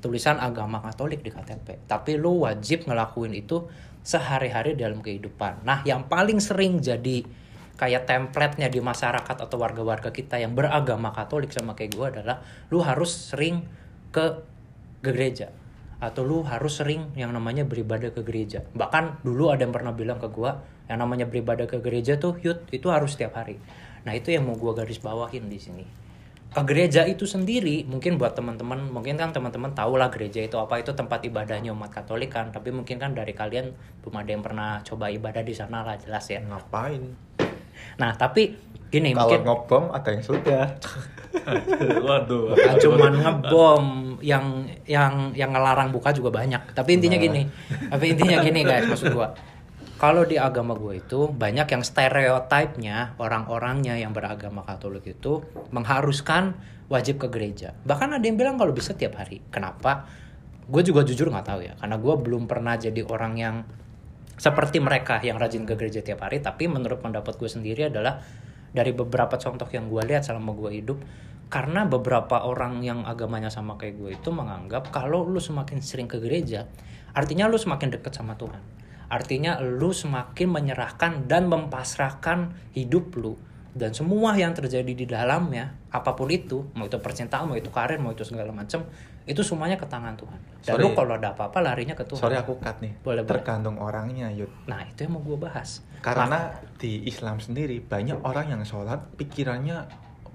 tulisan 0.00 0.40
agama 0.40 0.80
Katolik 0.80 1.20
di 1.20 1.30
KTP, 1.32 1.84
tapi 1.84 2.16
lu 2.16 2.44
wajib 2.44 2.88
ngelakuin 2.88 3.36
itu 3.36 3.68
sehari-hari 4.00 4.74
dalam 4.76 5.04
kehidupan. 5.04 5.62
Nah, 5.62 5.84
yang 5.84 6.08
paling 6.08 6.40
sering 6.40 6.80
jadi 6.80 7.22
kayak 7.76 8.04
template-nya 8.04 8.68
di 8.68 8.80
masyarakat 8.80 9.36
atau 9.40 9.56
warga-warga 9.56 10.12
kita 10.12 10.36
yang 10.40 10.52
beragama 10.52 11.12
Katolik 11.12 11.52
sama 11.52 11.72
kayak 11.72 11.96
gue 11.96 12.06
adalah 12.18 12.44
lu 12.68 12.80
harus 12.84 13.32
sering 13.32 13.64
ke 13.64 13.80
ke 14.10 14.28
gereja 15.00 15.48
atau 16.00 16.24
lu 16.24 16.40
harus 16.44 16.80
sering 16.80 17.12
yang 17.12 17.32
namanya 17.32 17.64
beribadah 17.64 18.12
ke 18.12 18.24
gereja. 18.24 18.64
Bahkan 18.72 19.24
dulu 19.24 19.52
ada 19.52 19.64
yang 19.68 19.72
pernah 19.72 19.92
bilang 19.92 20.16
ke 20.16 20.28
gua 20.32 20.64
yang 20.88 21.00
namanya 21.00 21.28
beribadah 21.28 21.68
ke 21.68 21.78
gereja 21.84 22.16
tuh 22.16 22.40
yut 22.40 22.64
itu 22.72 22.88
harus 22.88 23.14
setiap 23.16 23.36
hari. 23.36 23.60
Nah, 24.08 24.16
itu 24.16 24.32
yang 24.32 24.48
mau 24.48 24.56
gua 24.56 24.72
garis 24.72 24.96
bawahin 24.96 25.48
di 25.52 25.60
sini. 25.60 25.84
Ke 26.50 26.62
gereja 26.66 27.06
itu 27.06 27.30
sendiri 27.30 27.86
mungkin 27.86 28.18
buat 28.18 28.34
teman-teman 28.34 28.90
mungkin 28.90 29.14
kan 29.14 29.30
teman-teman 29.30 29.70
tahu 29.70 29.94
lah 29.94 30.10
gereja 30.10 30.42
itu 30.42 30.58
apa 30.58 30.82
itu 30.82 30.90
tempat 30.90 31.22
ibadahnya 31.22 31.70
umat 31.70 31.94
Katolik 31.94 32.34
kan 32.34 32.50
tapi 32.50 32.74
mungkin 32.74 32.98
kan 32.98 33.14
dari 33.14 33.30
kalian 33.30 33.70
belum 34.02 34.14
ada 34.18 34.30
yang 34.34 34.42
pernah 34.42 34.82
coba 34.82 35.14
ibadah 35.14 35.46
di 35.46 35.54
sana 35.54 35.86
lah 35.86 35.94
jelas 35.94 36.26
ya 36.26 36.42
ngapain 36.42 37.14
nah 38.02 38.10
tapi 38.18 38.58
gini 38.90 39.14
kalau 39.14 39.30
mungkin 39.30 39.42
ngebom 39.46 39.84
ada 39.94 40.08
yang 40.10 40.24
sudah 40.26 40.66
Waduh. 42.06 42.58
Bukan 42.58 42.74
cuman 42.82 43.12
ngebom 43.22 43.84
yang 44.18 44.66
yang 44.84 45.30
yang 45.32 45.50
ngelarang 45.54 45.94
buka 45.94 46.10
juga 46.10 46.34
banyak. 46.34 46.74
Tapi 46.74 46.98
intinya 46.98 47.18
Nah. 47.18 47.24
gini. 47.24 47.42
Tapi 47.86 48.04
intinya 48.10 48.36
gini 48.42 48.60
guys, 48.66 48.84
maksud 48.90 49.14
gua. 49.14 49.30
Kalau 50.00 50.24
di 50.24 50.40
agama 50.40 50.72
gue 50.72 50.96
itu 50.96 51.28
banyak 51.28 51.76
yang 51.76 51.84
stereotipnya 51.84 53.20
orang-orangnya 53.20 54.00
yang 54.00 54.16
beragama 54.16 54.64
Katolik 54.64 55.04
itu 55.12 55.44
mengharuskan 55.76 56.56
wajib 56.88 57.20
ke 57.20 57.28
gereja. 57.28 57.76
Bahkan 57.84 58.16
ada 58.16 58.24
yang 58.24 58.40
bilang 58.40 58.56
kalau 58.56 58.72
bisa 58.72 58.96
tiap 58.96 59.20
hari. 59.20 59.44
Kenapa? 59.52 60.08
Gue 60.72 60.80
juga 60.80 61.04
jujur 61.04 61.28
nggak 61.28 61.44
tahu 61.44 61.60
ya, 61.68 61.76
karena 61.76 62.00
gue 62.00 62.14
belum 62.16 62.48
pernah 62.48 62.80
jadi 62.80 63.04
orang 63.04 63.34
yang 63.36 63.56
seperti 64.40 64.80
mereka 64.80 65.20
yang 65.20 65.36
rajin 65.36 65.68
ke 65.68 65.76
gereja 65.76 66.00
tiap 66.00 66.24
hari. 66.24 66.40
Tapi 66.40 66.64
menurut 66.64 67.04
pendapat 67.04 67.36
gue 67.36 67.50
sendiri 67.52 67.92
adalah 67.92 68.24
dari 68.72 68.96
beberapa 68.96 69.36
contoh 69.36 69.68
yang 69.68 69.92
gue 69.92 70.00
lihat 70.00 70.24
selama 70.24 70.56
gue 70.56 70.80
hidup 70.80 70.96
karena 71.52 71.84
beberapa 71.84 72.46
orang 72.46 72.80
yang 72.80 73.04
agamanya 73.04 73.52
sama 73.52 73.76
kayak 73.76 74.00
gue 74.00 74.10
itu 74.16 74.30
menganggap 74.32 74.88
kalau 74.94 75.26
lu 75.26 75.42
semakin 75.42 75.82
sering 75.82 76.06
ke 76.06 76.22
gereja 76.22 76.70
artinya 77.10 77.50
lu 77.50 77.58
semakin 77.58 77.90
dekat 77.90 78.14
sama 78.14 78.38
Tuhan 78.38 78.62
artinya 79.10 79.58
lu 79.58 79.90
semakin 79.90 80.48
menyerahkan 80.48 81.26
dan 81.26 81.50
mempasrahkan 81.50 82.54
hidup 82.72 83.12
lu 83.18 83.34
dan 83.74 83.94
semua 83.94 84.34
yang 84.34 84.54
terjadi 84.54 84.90
di 84.94 85.06
dalamnya 85.06 85.74
apa 85.90 86.14
pun 86.14 86.30
itu 86.30 86.70
mau 86.74 86.86
itu 86.86 86.98
percintaan 86.98 87.46
mau 87.50 87.58
itu 87.58 87.70
karir 87.70 87.98
mau 87.98 88.14
itu 88.14 88.22
segala 88.22 88.50
macam 88.50 88.86
itu 89.26 89.42
semuanya 89.46 89.78
ke 89.78 89.86
tangan 89.86 90.18
Tuhan 90.18 90.38
dan 90.66 90.74
Sorry. 90.74 90.82
lu 90.82 90.88
kalau 90.94 91.14
ada 91.14 91.34
apa-apa 91.34 91.62
larinya 91.62 91.94
ke 91.94 92.02
Tuhan 92.02 92.18
Sorry 92.18 92.34
aku 92.38 92.58
cut 92.58 92.82
nih. 92.82 92.98
Boleh, 93.02 93.22
boleh. 93.22 93.30
Tergantung 93.30 93.78
orangnya, 93.78 94.26
Yud. 94.34 94.50
nah 94.66 94.82
itu 94.82 95.06
yang 95.06 95.18
mau 95.18 95.22
gue 95.22 95.38
bahas 95.38 95.86
Karena 96.00 96.50
di 96.80 97.04
Islam 97.06 97.38
sendiri 97.38 97.78
banyak 97.84 98.24
orang 98.24 98.56
yang 98.56 98.62
sholat 98.64 98.98
pikirannya 99.20 99.86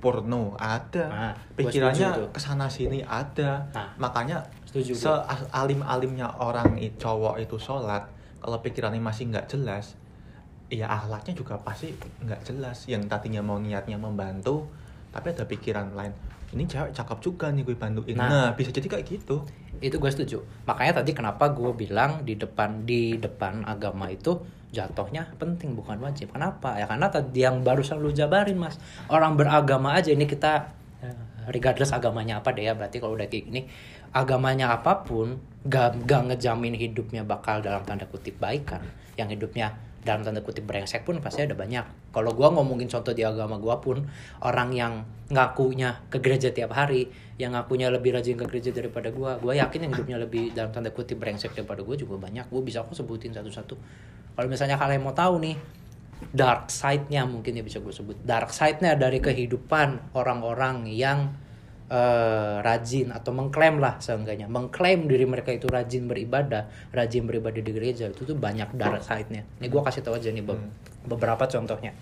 porno 0.05 0.53
ada, 0.61 1.09
Nah, 1.09 1.33
pikirannya 1.57 2.29
ke 2.29 2.37
sana 2.37 2.69
sini 2.69 3.01
ada. 3.01 3.65
Nah, 3.73 3.89
Makanya 3.97 4.45
sealim 4.69 5.81
alimnya 5.81 6.29
orang 6.37 6.77
cowok 6.99 7.41
itu 7.41 7.57
sholat, 7.57 8.05
kalau 8.45 8.61
pikirannya 8.61 9.01
masih 9.01 9.33
nggak 9.33 9.49
jelas, 9.49 9.97
ya 10.69 10.85
akhlaknya 10.85 11.33
juga 11.33 11.57
pasti 11.57 11.97
nggak 11.97 12.45
jelas. 12.45 12.85
Yang 12.85 13.09
tadinya 13.09 13.41
mau 13.41 13.57
niatnya 13.57 13.97
membantu, 13.97 14.69
tapi 15.09 15.33
ada 15.33 15.49
pikiran 15.49 15.97
lain. 15.97 16.13
Ini 16.53 16.69
cewek 16.69 16.93
cakep 16.93 17.17
juga 17.25 17.49
nih 17.49 17.65
gue 17.65 17.73
bantuin. 17.73 18.13
Nah. 18.13 18.29
Nah, 18.29 18.49
bisa 18.53 18.69
jadi 18.69 18.85
kayak 18.85 19.05
gitu. 19.09 19.41
itu 19.83 19.99
gue 19.99 20.11
setuju 20.11 20.39
makanya 20.63 21.03
tadi 21.03 21.11
kenapa 21.11 21.51
gue 21.51 21.71
bilang 21.75 22.23
di 22.23 22.39
depan 22.39 22.87
di 22.87 23.19
depan 23.19 23.67
agama 23.67 24.07
itu 24.07 24.39
jatuhnya 24.71 25.31
penting 25.39 25.75
bukan 25.75 25.99
wajib 26.03 26.31
kenapa 26.35 26.75
ya 26.75 26.87
karena 26.87 27.07
tadi 27.07 27.43
yang 27.43 27.63
barusan 27.63 27.99
lu 27.99 28.11
jabarin 28.11 28.59
mas 28.59 28.75
orang 29.07 29.39
beragama 29.39 29.95
aja 29.95 30.11
ini 30.11 30.27
kita 30.27 30.71
eh, 30.99 31.15
regardless 31.51 31.95
agamanya 31.95 32.43
apa 32.43 32.51
deh 32.51 32.67
ya 32.67 32.75
berarti 32.75 32.99
kalau 32.99 33.15
udah 33.15 33.27
kayak 33.27 33.47
gini 33.47 33.61
agamanya 34.15 34.71
apa 34.71 35.03
pun 35.03 35.35
gak, 35.67 36.07
gak 36.07 36.31
ngejamin 36.31 36.71
hidupnya 36.71 37.27
bakal 37.27 37.59
dalam 37.59 37.83
tanda 37.83 38.07
kutip 38.07 38.39
baik 38.39 38.63
kan. 38.63 38.81
Yang 39.19 39.35
hidupnya 39.35 39.75
dalam 40.05 40.23
tanda 40.23 40.39
kutip 40.39 40.63
brengsek 40.63 41.03
pun 41.03 41.19
pasti 41.19 41.43
ada 41.43 41.57
banyak. 41.57 42.13
Kalau 42.15 42.31
gua 42.31 42.53
ngomongin 42.55 42.87
contoh 42.87 43.11
di 43.11 43.27
agama 43.27 43.59
gua 43.59 43.83
pun 43.83 44.07
orang 44.39 44.71
yang 44.71 44.93
ngakunya 45.27 46.05
ke 46.13 46.21
gereja 46.21 46.53
tiap 46.53 46.77
hari 46.77 47.09
yang 47.41 47.57
ngakunya 47.57 47.89
lebih 47.89 48.13
rajin 48.13 48.37
ke 48.37 48.45
gereja 48.45 48.69
daripada 48.71 49.09
gua 49.09 49.41
gua 49.41 49.57
yakin 49.57 49.89
yang 49.89 49.91
hidupnya 49.97 50.17
lebih 50.21 50.53
dalam 50.53 50.69
tanda 50.71 50.93
kutip 50.93 51.17
brengsek 51.17 51.57
daripada 51.57 51.81
gua 51.81 51.97
juga 51.97 52.15
banyak. 52.21 52.47
Gua 52.47 52.61
bisa 52.61 52.85
kok 52.85 52.95
sebutin 52.95 53.33
satu-satu. 53.33 53.75
Kalau 54.37 54.47
misalnya 54.47 54.77
kalian 54.77 55.01
mau 55.01 55.11
tahu 55.17 55.41
nih 55.41 55.57
dark 56.31 56.71
side-nya 56.71 57.27
mungkin 57.27 57.59
ya 57.59 57.63
bisa 57.63 57.83
gue 57.83 57.91
sebut. 57.91 58.15
Dark 58.23 58.51
side-nya 58.51 58.95
dari 58.95 59.19
kehidupan 59.19 60.15
orang-orang 60.15 60.87
yang 60.87 61.31
eh, 61.89 62.55
rajin 62.61 63.13
atau 63.13 63.31
mengklaim 63.31 63.77
lah 63.77 64.01
seenggaknya. 64.01 64.49
Mengklaim 64.49 65.05
diri 65.05 65.25
mereka 65.25 65.53
itu 65.53 65.69
rajin 65.69 66.09
beribadah 66.09 66.69
rajin 66.91 67.29
beribadah 67.29 67.61
di 67.61 67.71
gereja 67.71 68.09
itu 68.09 68.25
tuh 68.25 68.37
banyak 68.37 68.73
dark 68.73 69.05
side-nya. 69.05 69.45
Ini 69.61 69.67
gue 69.69 69.81
kasih 69.81 70.01
tahu 70.01 70.17
aja 70.17 70.29
nih 70.33 70.45
be- 70.45 70.71
beberapa 71.05 71.45
contohnya. 71.45 71.93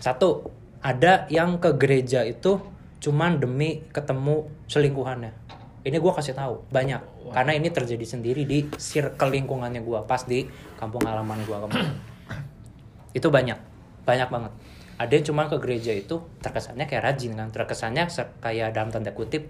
Satu 0.00 0.48
ada 0.80 1.28
yang 1.28 1.60
ke 1.60 1.76
gereja 1.76 2.24
itu 2.24 2.60
cuman 3.00 3.40
demi 3.40 3.84
ketemu 3.92 4.48
selingkuhannya. 4.68 5.32
Ini 5.80 5.96
gue 5.96 6.12
kasih 6.12 6.36
tahu 6.36 6.68
banyak. 6.68 7.32
Karena 7.32 7.52
ini 7.56 7.68
terjadi 7.72 8.04
sendiri 8.04 8.44
di 8.44 8.68
circle 8.76 9.32
lingkungannya 9.32 9.80
gue 9.80 10.00
pas 10.04 10.20
di 10.24 10.44
kampung 10.76 11.04
halaman 11.04 11.40
gue 11.44 11.56
kemarin. 11.56 11.92
Itu 13.18 13.32
banyak. 13.32 13.58
Banyak 14.04 14.28
banget 14.28 14.52
ada 15.00 15.12
yang 15.16 15.24
cuma 15.24 15.48
ke 15.48 15.56
gereja 15.56 15.96
itu 15.96 16.20
terkesannya 16.44 16.84
kayak 16.84 17.02
rajin 17.08 17.32
kan. 17.32 17.48
Terkesannya 17.48 18.04
kayak 18.44 18.76
dalam 18.76 18.92
tanda 18.92 19.16
kutip 19.16 19.48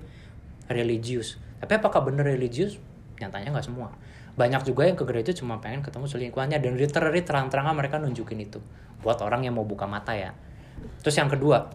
religius. 0.71 1.43
Tapi 1.59 1.83
apakah 1.83 2.07
bener 2.07 2.23
religius? 2.23 2.79
Nyatanya 3.19 3.59
nggak 3.59 3.67
semua. 3.67 3.91
Banyak 4.39 4.63
juga 4.63 4.87
yang 4.87 4.95
ke 4.95 5.03
gereja 5.03 5.35
cuma 5.35 5.59
pengen 5.59 5.83
ketemu 5.83 6.07
selingkuhannya 6.07 6.63
dan 6.63 6.79
literally 6.79 7.27
terang-terangan 7.27 7.75
mereka 7.75 7.99
nunjukin 7.99 8.39
itu. 8.39 8.63
Buat 9.03 9.27
orang 9.27 9.43
yang 9.43 9.59
mau 9.59 9.67
buka 9.67 9.91
mata 9.91 10.15
ya. 10.15 10.31
Terus 11.03 11.19
yang 11.19 11.27
kedua 11.27 11.67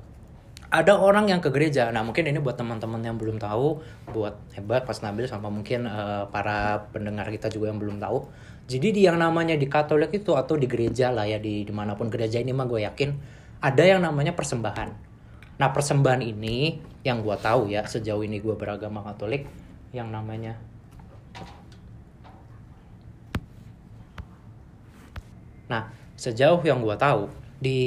ada 0.72 0.96
orang 0.96 1.28
yang 1.28 1.44
ke 1.44 1.52
gereja. 1.52 1.92
Nah, 1.92 2.02
mungkin 2.02 2.32
ini 2.32 2.40
buat 2.40 2.56
teman-teman 2.56 3.04
yang 3.04 3.20
belum 3.20 3.38
tahu, 3.38 3.84
buat 4.16 4.40
hebat 4.56 4.88
Pas 4.88 4.98
Nabil 5.04 5.28
sama 5.28 5.52
mungkin 5.52 5.84
eh, 5.84 6.24
para 6.32 6.88
pendengar 6.96 7.28
kita 7.28 7.52
juga 7.52 7.70
yang 7.70 7.78
belum 7.78 8.00
tahu. 8.00 8.24
Jadi 8.66 8.88
di 8.98 9.02
yang 9.06 9.22
namanya 9.22 9.54
di 9.60 9.70
Katolik 9.70 10.16
itu 10.16 10.34
atau 10.34 10.58
di 10.58 10.66
gereja 10.66 11.14
lah 11.14 11.30
ya 11.30 11.38
di 11.38 11.68
di 11.68 11.74
mana 11.76 11.94
pun 11.94 12.10
gereja 12.10 12.42
ini 12.42 12.50
mah 12.50 12.66
gue 12.66 12.82
yakin 12.82 13.35
ada 13.62 13.84
yang 13.84 14.04
namanya 14.04 14.36
persembahan. 14.36 14.90
Nah, 15.56 15.70
persembahan 15.72 16.20
ini 16.20 16.80
yang 17.06 17.22
gue 17.22 17.38
tahu 17.40 17.72
ya 17.72 17.86
sejauh 17.86 18.26
ini 18.26 18.42
gue 18.42 18.56
beragama 18.58 19.06
Katolik 19.06 19.48
yang 19.96 20.12
namanya 20.12 20.60
Nah, 25.66 25.90
sejauh 26.14 26.62
yang 26.62 26.82
gue 26.82 26.94
tahu 26.94 27.26
di 27.58 27.80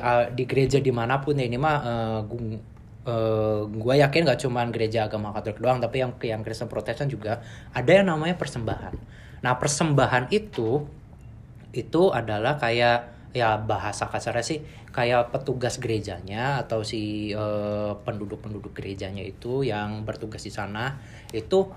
uh, 0.00 0.32
di 0.32 0.48
gereja 0.48 0.80
di 0.80 0.88
mana 0.88 1.20
pun 1.20 1.36
ya 1.36 1.44
ini 1.44 1.58
mah 1.60 1.76
uh, 1.84 2.20
uh, 2.24 3.60
gue 3.68 3.94
yakin 4.00 4.24
gak 4.24 4.40
cuman 4.40 4.72
gereja 4.72 5.04
agama 5.04 5.36
Katolik 5.36 5.60
doang, 5.60 5.78
tapi 5.82 6.00
yang 6.00 6.16
yang 6.24 6.40
Kristen 6.40 6.70
Protestan 6.70 7.12
juga 7.12 7.44
ada 7.76 7.90
yang 7.92 8.08
namanya 8.08 8.40
persembahan. 8.40 8.94
Nah, 9.44 9.52
persembahan 9.60 10.32
itu 10.32 10.88
itu 11.76 12.02
adalah 12.08 12.56
kayak 12.56 13.12
ya 13.36 13.60
bahasa 13.60 14.08
kasarnya 14.08 14.40
sih 14.40 14.64
kayak 14.96 15.28
petugas 15.28 15.76
gerejanya 15.76 16.64
atau 16.64 16.80
si 16.80 17.28
eh, 17.36 17.92
penduduk-penduduk 18.00 18.72
gerejanya 18.72 19.20
itu 19.20 19.60
yang 19.60 20.08
bertugas 20.08 20.40
di 20.40 20.48
sana 20.48 20.96
itu 21.36 21.68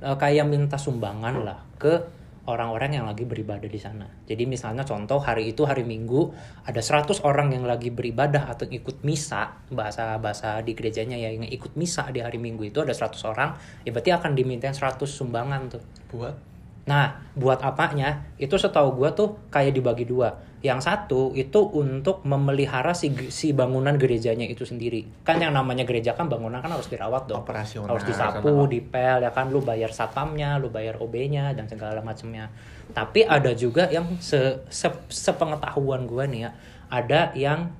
eh, 0.00 0.16
kayak 0.16 0.48
minta 0.48 0.80
sumbangan 0.80 1.44
lah 1.44 1.60
ke 1.76 2.16
orang-orang 2.48 2.96
yang 2.96 3.04
lagi 3.04 3.28
beribadah 3.28 3.68
di 3.68 3.76
sana. 3.76 4.08
Jadi 4.24 4.48
misalnya 4.48 4.80
contoh 4.80 5.20
hari 5.20 5.52
itu 5.52 5.68
hari 5.68 5.84
Minggu 5.84 6.32
ada 6.64 6.80
100 6.80 7.20
orang 7.20 7.52
yang 7.52 7.68
lagi 7.68 7.92
beribadah 7.92 8.48
atau 8.48 8.64
ikut 8.64 9.04
misa 9.04 9.60
bahasa 9.68 10.16
bahasa 10.16 10.64
di 10.64 10.72
gerejanya 10.72 11.20
ya 11.20 11.28
yang 11.28 11.44
ikut 11.44 11.76
misa 11.76 12.08
di 12.08 12.24
hari 12.24 12.40
Minggu 12.40 12.72
itu 12.72 12.80
ada 12.80 12.96
100 12.96 13.20
orang 13.28 13.52
ya 13.84 13.92
berarti 13.92 14.16
akan 14.16 14.32
dimintain 14.32 14.72
100 14.72 14.96
sumbangan 15.04 15.68
tuh. 15.68 15.84
Buat 16.08 16.48
Nah, 16.88 17.20
buat 17.36 17.60
apanya? 17.60 18.32
Itu 18.40 18.56
setahu 18.56 18.96
gua 18.96 19.12
tuh 19.12 19.36
kayak 19.52 19.76
dibagi 19.76 20.08
dua. 20.08 20.32
Yang 20.58 20.90
satu 20.90 21.38
itu 21.38 21.60
untuk 21.70 22.26
memelihara 22.26 22.90
si, 22.90 23.14
si 23.30 23.54
bangunan 23.54 23.94
gerejanya 23.94 24.42
itu 24.42 24.66
sendiri. 24.66 25.06
Kan 25.22 25.38
yang 25.38 25.54
namanya 25.54 25.86
gereja 25.86 26.18
kan 26.18 26.26
bangunan 26.26 26.58
kan 26.58 26.74
harus 26.74 26.90
dirawat 26.90 27.30
dong. 27.30 27.46
Operasional. 27.46 27.94
Harus 27.94 28.02
disapu, 28.02 28.66
dipel, 28.66 29.22
ya 29.22 29.30
kan 29.30 29.54
lu 29.54 29.62
bayar 29.62 29.94
satpamnya, 29.94 30.58
lu 30.58 30.66
bayar 30.66 30.98
OB-nya 30.98 31.54
dan 31.54 31.70
segala 31.70 32.02
macamnya. 32.02 32.50
Tapi 32.90 33.22
ada 33.22 33.54
juga 33.54 33.86
yang 33.86 34.18
se, 34.18 34.58
se- 34.66 35.06
sepengetahuan 35.06 36.10
gua 36.10 36.26
nih 36.26 36.48
ya, 36.48 36.50
ada 36.90 37.30
yang 37.38 37.70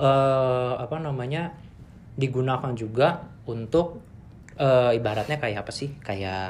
eh 0.00 0.72
apa 0.80 0.96
namanya 0.96 1.52
digunakan 2.16 2.72
juga 2.72 3.20
untuk 3.44 4.00
eh, 4.56 4.96
ibaratnya 4.96 5.36
kayak 5.36 5.68
apa 5.68 5.72
sih 5.72 5.92
kayak 6.00 6.44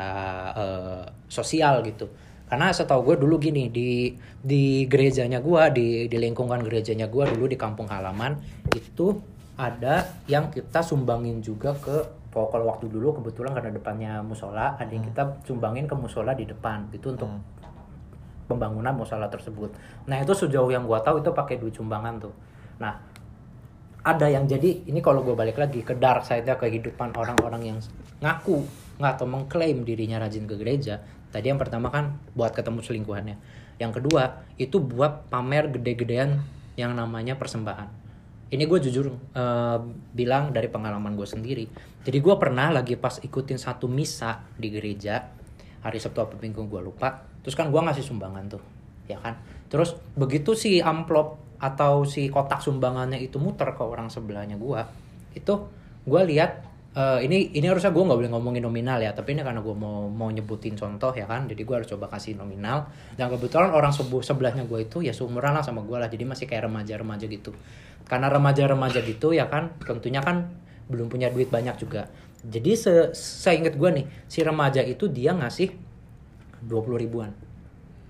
eh, 0.55 1.03
sosial 1.27 1.83
gitu 1.83 2.07
karena 2.51 2.75
setahu 2.75 3.15
gue 3.15 3.17
dulu 3.23 3.39
gini 3.39 3.71
di 3.71 4.11
di 4.43 4.85
gerejanya 4.91 5.39
gue 5.39 5.63
di 5.71 5.87
di 6.11 6.17
lingkungan 6.19 6.59
gerejanya 6.67 7.07
gue 7.07 7.25
dulu 7.31 7.47
di 7.47 7.55
kampung 7.55 7.87
halaman 7.87 8.35
itu 8.75 9.23
ada 9.55 10.03
yang 10.27 10.51
kita 10.51 10.83
sumbangin 10.83 11.39
juga 11.39 11.79
ke 11.79 12.19
kalau 12.31 12.67
waktu 12.67 12.91
dulu 12.91 13.23
kebetulan 13.23 13.55
karena 13.55 13.71
depannya 13.75 14.13
musola 14.27 14.75
ada 14.75 14.91
yang 14.91 15.07
kita 15.07 15.47
sumbangin 15.47 15.87
ke 15.87 15.95
musola 15.95 16.35
di 16.35 16.43
depan 16.47 16.91
itu 16.91 17.15
untuk 17.15 17.39
pembangunan 18.51 18.95
musola 18.99 19.31
tersebut. 19.31 19.71
Nah 20.11 20.19
itu 20.19 20.35
sejauh 20.35 20.71
yang 20.75 20.83
gua 20.87 20.99
tahu 21.03 21.23
itu 21.23 21.31
pakai 21.31 21.63
duit 21.63 21.75
sumbangan 21.75 22.19
tuh. 22.19 22.35
Nah 22.83 22.99
ada 24.01 24.27
yang 24.27 24.49
jadi 24.49 24.89
ini 24.89 24.99
kalau 25.05 25.21
gue 25.21 25.37
balik 25.37 25.61
lagi 25.61 25.85
ke 25.85 25.93
dark 25.93 26.25
side-nya 26.25 26.57
kehidupan 26.57 27.13
orang-orang 27.15 27.63
yang 27.69 27.79
ngaku 28.25 28.65
nggak 28.97 29.13
atau 29.17 29.27
mengklaim 29.29 29.85
dirinya 29.85 30.19
rajin 30.19 30.49
ke 30.49 30.57
gereja. 30.57 31.05
Tadi 31.31 31.47
yang 31.47 31.59
pertama 31.63 31.91
kan 31.95 32.19
buat 32.35 32.51
ketemu 32.51 32.83
selingkuhannya. 32.83 33.37
Yang 33.79 34.03
kedua 34.03 34.45
itu 34.59 34.83
buat 34.83 35.31
pamer 35.31 35.71
gede-gedean 35.71 36.43
yang 36.75 36.93
namanya 36.95 37.39
persembahan. 37.39 37.89
Ini 38.51 38.67
gue 38.67 38.79
jujur 38.83 39.15
eh, 39.15 39.79
bilang 40.11 40.51
dari 40.51 40.67
pengalaman 40.67 41.15
gue 41.15 41.27
sendiri. 41.27 41.65
Jadi 42.03 42.19
gue 42.19 42.35
pernah 42.35 42.75
lagi 42.75 42.99
pas 42.99 43.23
ikutin 43.23 43.57
satu 43.57 43.87
misa 43.87 44.43
di 44.59 44.69
gereja 44.75 45.31
hari 45.81 46.03
Sabtu 46.03 46.19
apa 46.21 46.35
Minggu 46.37 46.67
gue 46.67 46.83
lupa. 46.83 47.25
Terus 47.41 47.57
kan 47.57 47.71
gue 47.73 47.81
ngasih 47.81 48.05
sumbangan 48.05 48.45
tuh, 48.53 48.63
ya 49.09 49.17
kan. 49.23 49.39
Terus 49.73 49.97
begitu 50.19 50.53
si 50.53 50.83
amplop 50.83 51.41
atau 51.61 52.05
si 52.05 52.29
kotak 52.29 52.61
sumbangannya 52.61 53.21
itu 53.21 53.37
muter 53.41 53.73
ke 53.77 53.83
orang 53.85 54.09
sebelahnya 54.13 54.57
gue, 54.57 54.81
itu 55.37 55.55
gue 56.05 56.23
lihat 56.33 56.70
eh, 56.97 57.19
ini 57.27 57.55
ini 57.55 57.67
harusnya 57.71 57.91
gue 57.95 58.03
nggak 58.03 58.19
boleh 58.19 58.33
ngomongin 58.35 58.63
nominal 58.67 58.99
ya, 58.99 59.15
tapi 59.15 59.35
ini 59.39 59.43
karena 59.47 59.63
gue 59.63 59.75
mau 59.75 60.11
mau 60.11 60.29
nyebutin 60.31 60.75
contoh 60.75 61.15
ya 61.15 61.27
kan, 61.29 61.47
jadi 61.47 61.63
gue 61.63 61.75
harus 61.79 61.89
coba 61.91 62.11
kasih 62.11 62.35
nominal. 62.39 62.91
Dan 63.15 63.31
kebetulan 63.31 63.71
orang 63.71 63.95
sebelahnya 63.95 64.67
gue 64.67 64.81
itu 64.87 65.03
ya 65.05 65.15
seumuran 65.15 65.55
lah 65.55 65.63
sama 65.63 65.83
gue 65.87 65.97
lah, 65.99 66.09
jadi 66.11 66.25
masih 66.27 66.47
kayak 66.51 66.67
remaja-remaja 66.71 67.27
gitu. 67.31 67.53
karena 68.11 68.27
remaja-remaja 68.27 69.07
gitu 69.07 69.31
ya 69.31 69.47
kan 69.47 69.71
tentunya 69.87 70.19
kan 70.19 70.51
belum 70.91 71.07
punya 71.07 71.31
duit 71.31 71.47
banyak 71.47 71.79
juga 71.79 72.11
jadi 72.43 72.73
se 72.75 72.93
seinget 73.15 73.79
gue 73.79 73.91
nih 74.03 74.07
si 74.27 74.43
remaja 74.43 74.83
itu 74.83 75.07
dia 75.07 75.31
ngasih 75.31 75.71
20 76.67 76.99
ribuan 76.99 77.31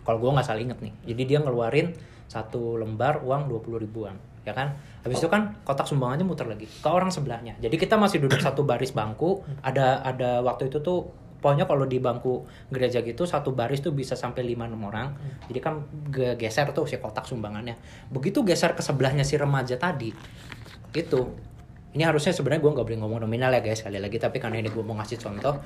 kalau 0.08 0.16
gue 0.16 0.30
nggak 0.32 0.46
salah 0.46 0.62
inget 0.64 0.80
nih 0.80 0.92
jadi 1.04 1.22
dia 1.28 1.38
ngeluarin 1.44 1.92
satu 2.30 2.80
lembar 2.80 3.20
uang 3.26 3.52
20 3.52 3.84
ribuan 3.84 4.16
ya 4.44 4.52
kan? 4.56 4.76
Habis 5.04 5.20
itu 5.20 5.28
kan 5.28 5.56
kotak 5.64 5.88
sumbangannya 5.88 6.24
muter 6.24 6.48
lagi 6.48 6.68
ke 6.68 6.88
orang 6.88 7.08
sebelahnya. 7.12 7.56
Jadi 7.60 7.76
kita 7.76 7.96
masih 7.96 8.20
duduk 8.20 8.40
satu 8.40 8.64
baris 8.64 8.92
bangku. 8.92 9.44
Ada 9.64 10.04
ada 10.04 10.40
waktu 10.44 10.68
itu 10.68 10.80
tuh 10.80 11.08
pokoknya 11.40 11.64
kalau 11.64 11.88
di 11.88 11.96
bangku 11.96 12.44
gereja 12.68 13.00
gitu 13.00 13.24
satu 13.24 13.56
baris 13.56 13.80
tuh 13.80 13.96
bisa 13.96 14.12
sampai 14.12 14.44
5 14.44 14.68
enam 14.68 14.82
orang. 14.88 15.16
Jadi 15.48 15.58
kan 15.60 15.84
ge- 16.12 16.36
geser 16.36 16.72
tuh 16.76 16.84
si 16.84 17.00
kotak 17.00 17.24
sumbangannya. 17.24 17.80
Begitu 18.12 18.44
geser 18.44 18.76
ke 18.76 18.84
sebelahnya 18.84 19.24
si 19.24 19.40
remaja 19.40 19.80
tadi 19.80 20.12
itu 20.90 21.20
ini 21.94 22.02
harusnya 22.06 22.30
sebenarnya 22.34 22.62
gue 22.62 22.72
nggak 22.76 22.86
boleh 22.86 23.00
ngomong 23.02 23.20
nominal 23.26 23.50
ya 23.50 23.62
guys 23.62 23.82
sekali 23.82 23.98
lagi 23.98 24.18
tapi 24.18 24.38
karena 24.38 24.62
ini 24.62 24.70
gue 24.70 24.82
mau 24.82 24.94
ngasih 24.98 25.18
contoh 25.18 25.58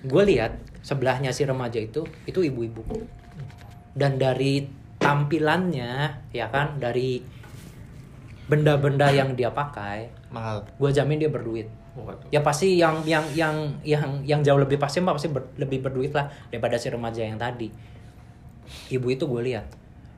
gue 0.00 0.22
lihat 0.24 0.56
sebelahnya 0.80 1.32
si 1.36 1.44
remaja 1.44 1.76
itu 1.76 2.06
itu 2.24 2.40
ibu-ibu. 2.40 2.80
Dan 3.92 4.16
dari 4.16 4.64
tampilannya 5.00 5.92
ya 6.30 6.46
kan 6.52 6.78
dari 6.78 7.39
benda-benda 8.50 9.06
yang 9.14 9.38
dia 9.38 9.54
pakai 9.54 10.10
mahal. 10.34 10.66
gue 10.66 10.90
jamin 10.90 11.22
dia 11.22 11.30
berduit. 11.30 11.70
Waduh. 11.90 12.30
ya 12.30 12.38
pasti 12.38 12.78
yang 12.78 13.02
yang 13.02 13.26
yang 13.34 13.74
yang 13.82 14.22
yang 14.22 14.40
jauh 14.46 14.58
lebih 14.58 14.78
pasti 14.78 15.02
mah 15.02 15.14
pasti 15.14 15.26
ber- 15.26 15.54
lebih 15.58 15.82
berduit 15.82 16.14
lah 16.14 16.30
daripada 16.50 16.78
si 16.78 16.90
remaja 16.90 17.22
yang 17.22 17.38
tadi. 17.38 17.70
Ibu 18.90 19.06
itu 19.10 19.26
gue 19.26 19.42
lihat. 19.42 19.66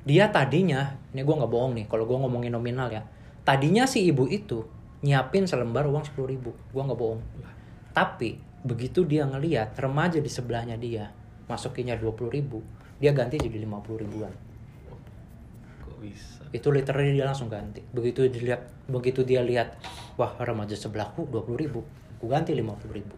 Dia 0.08 0.28
tadinya 0.32 0.96
ini 1.12 1.24
gue 1.24 1.34
nggak 1.36 1.52
bohong 1.52 1.72
nih 1.76 1.86
kalau 1.88 2.08
gue 2.08 2.16
ngomongin 2.16 2.52
nominal 2.52 2.88
ya. 2.88 3.04
Tadinya 3.44 3.84
si 3.84 4.04
ibu 4.08 4.28
itu 4.28 4.64
nyiapin 5.04 5.44
selembar 5.48 5.88
uang 5.88 6.04
sepuluh 6.08 6.32
ribu. 6.32 6.56
Gue 6.72 6.82
nggak 6.84 6.98
bohong. 7.00 7.20
Tapi 7.92 8.52
begitu 8.62 9.02
dia 9.02 9.26
ngelihat 9.26 9.74
remaja 9.74 10.22
di 10.22 10.30
sebelahnya 10.30 10.78
dia 10.78 11.10
masukinnya 11.50 11.98
dua 11.98 12.14
puluh 12.14 12.30
ribu 12.30 12.62
dia 13.02 13.10
ganti 13.10 13.34
jadi 13.34 13.58
lima 13.58 13.82
puluh 13.82 14.06
ribuan 14.06 14.30
bisa? 16.02 16.42
itu 16.50 16.68
literally 16.68 17.14
dia 17.14 17.24
langsung 17.24 17.46
ganti 17.46 17.80
begitu 17.88 18.26
dilihat 18.26 18.66
begitu 18.84 19.22
dia 19.22 19.40
lihat 19.40 19.78
wah 20.14 20.34
remaja 20.36 20.74
sebelahku 20.74 21.24
dua 21.24 21.40
puluh 21.40 21.56
ribu 21.56 21.80
aku 22.18 22.26
ganti 22.26 22.52
lima 22.52 22.74
puluh 22.74 22.98
ribu 22.98 23.14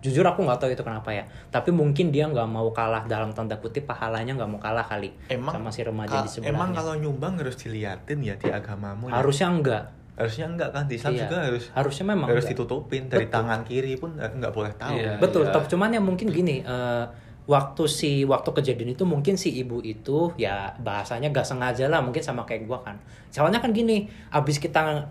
jujur 0.00 0.24
aku 0.24 0.42
nggak 0.42 0.58
tahu 0.58 0.70
itu 0.70 0.82
kenapa 0.82 1.14
ya 1.14 1.22
tapi 1.48 1.70
mungkin 1.70 2.10
dia 2.10 2.26
nggak 2.26 2.48
mau 2.48 2.74
kalah 2.74 3.06
dalam 3.06 3.30
tanda 3.30 3.54
kutip 3.54 3.86
pahalanya 3.86 4.34
nggak 4.34 4.50
mau 4.50 4.58
kalah 4.58 4.82
kali 4.82 5.14
emang 5.28 5.54
sama 5.54 5.70
si 5.70 5.80
remaja 5.80 6.10
ka- 6.10 6.24
di 6.24 6.30
sebelahnya 6.32 6.50
emang 6.52 6.70
kalau 6.72 6.94
nyumbang 6.96 7.38
harus 7.38 7.54
diliatin 7.54 8.18
ya 8.18 8.34
di 8.34 8.50
agamamu 8.50 9.06
ya? 9.06 9.22
harusnya 9.22 9.46
enggak 9.48 9.84
harusnya 10.12 10.44
enggak 10.44 10.70
kan 10.70 10.84
di 10.84 10.94
Islam 10.96 11.12
Iya. 11.14 11.20
juga 11.22 11.36
harus 11.40 11.64
harusnya 11.72 12.04
memang 12.04 12.26
harus 12.28 12.44
enggak. 12.44 12.58
ditutupin 12.58 13.02
dari 13.06 13.24
Betul. 13.24 13.34
tangan 13.38 13.60
kiri 13.62 13.94
pun 13.94 14.10
enggak 14.18 14.52
boleh 14.52 14.72
tahu 14.74 14.96
Iya. 14.98 15.12
betul 15.16 15.42
iya. 15.46 15.52
tapi 15.54 15.66
cuman 15.70 15.88
ya 15.88 16.00
mungkin 16.02 16.26
gini 16.28 16.56
eh, 16.60 17.04
waktu 17.42 17.82
si 17.90 18.22
waktu 18.22 18.50
kejadian 18.54 18.94
itu 18.94 19.02
mungkin 19.02 19.34
si 19.34 19.50
ibu 19.50 19.82
itu 19.82 20.30
ya 20.38 20.78
bahasanya 20.78 21.34
gak 21.34 21.42
sengaja 21.42 21.90
lah 21.90 21.98
mungkin 21.98 22.22
sama 22.22 22.46
kayak 22.46 22.70
gua 22.70 22.78
kan. 22.80 22.96
Soalnya 23.34 23.58
kan 23.58 23.74
gini 23.74 24.06
abis 24.30 24.62
kita 24.62 25.10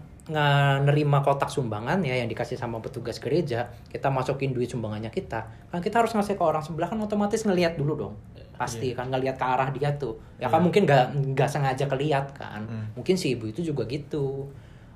nerima 0.86 1.20
kotak 1.26 1.52
sumbangan 1.52 2.00
ya 2.06 2.16
yang 2.16 2.30
dikasih 2.30 2.56
sama 2.56 2.80
petugas 2.80 3.18
gereja 3.20 3.68
kita 3.90 4.08
masukin 4.08 4.54
duit 4.56 4.70
sumbangannya 4.70 5.10
kita 5.12 5.50
kan 5.68 5.82
kita 5.84 6.00
harus 6.00 6.14
ngasih 6.16 6.38
ke 6.40 6.44
orang 6.46 6.62
sebelah 6.64 6.88
kan 6.88 7.00
otomatis 7.02 7.44
ngelihat 7.44 7.76
dulu 7.76 7.94
dong. 7.98 8.14
Pasti 8.56 8.94
kan 8.94 9.10
ngelihat 9.10 9.36
ke 9.36 9.46
arah 9.46 9.74
dia 9.74 9.90
tuh. 9.98 10.22
Ya 10.38 10.46
kan 10.48 10.62
Iya. 10.62 10.66
mungkin 10.70 10.82
gak 10.86 11.06
nggak 11.36 11.50
sengaja 11.50 11.86
kelihat 11.90 12.32
kan. 12.38 12.62
Hmm. 12.64 12.86
mungkin 12.96 13.18
si 13.18 13.34
ibu 13.36 13.50
itu 13.50 13.66
juga 13.66 13.84
gitu. 13.90 14.48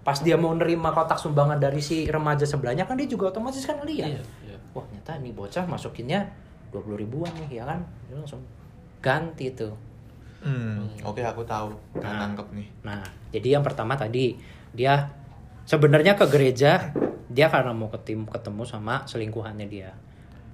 Pas 0.06 0.22
dia 0.22 0.38
mau 0.38 0.54
nerima 0.54 0.94
kotak 0.94 1.18
sumbangan 1.18 1.58
dari 1.58 1.82
si 1.82 2.06
remaja 2.06 2.46
sebelahnya 2.46 2.86
kan 2.86 2.94
dia 2.94 3.10
juga 3.10 3.34
otomatis 3.34 3.66
kan 3.66 3.82
ngelihat 3.82 4.14
Iya, 4.14 4.22
iya. 4.46 4.58
wah 4.72 4.86
nyata 4.94 5.18
nih 5.18 5.34
bocah 5.34 5.66
masukinnya 5.66 6.30
20 6.76 7.04
ribuan 7.08 7.32
nih 7.48 7.60
ya 7.60 7.64
kan? 7.64 7.80
Dia 8.12 8.20
langsung 8.20 8.44
ganti 9.00 9.56
tuh. 9.56 9.72
Hmm, 10.44 10.86
oke 11.02 11.24
aku 11.24 11.42
tahu. 11.48 11.72
Udah 11.96 12.06
Nah. 12.06 12.20
nangkep 12.28 12.48
nih. 12.54 12.68
nah 12.86 13.02
jadi 13.32 13.58
yang 13.58 13.64
pertama 13.66 13.98
tadi 13.98 14.38
dia 14.76 15.10
sebenarnya 15.66 16.14
ke 16.14 16.28
gereja 16.30 16.94
dia 17.26 17.48
karena 17.50 17.74
mau 17.74 17.90
ketemu 17.90 18.30
ketemu 18.30 18.64
sama 18.68 19.08
selingkuhannya 19.08 19.66
dia. 19.66 19.96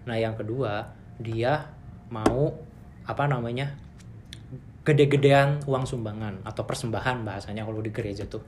Nah 0.08 0.16
yang 0.16 0.38
kedua 0.40 0.88
dia 1.20 1.68
mau 2.08 2.56
apa 3.04 3.24
namanya 3.28 3.76
gede-gedean 4.82 5.62
uang 5.70 5.86
sumbangan 5.86 6.42
atau 6.42 6.64
persembahan 6.66 7.22
bahasanya 7.22 7.68
kalau 7.68 7.84
di 7.84 7.92
gereja 7.94 8.26
tuh. 8.26 8.42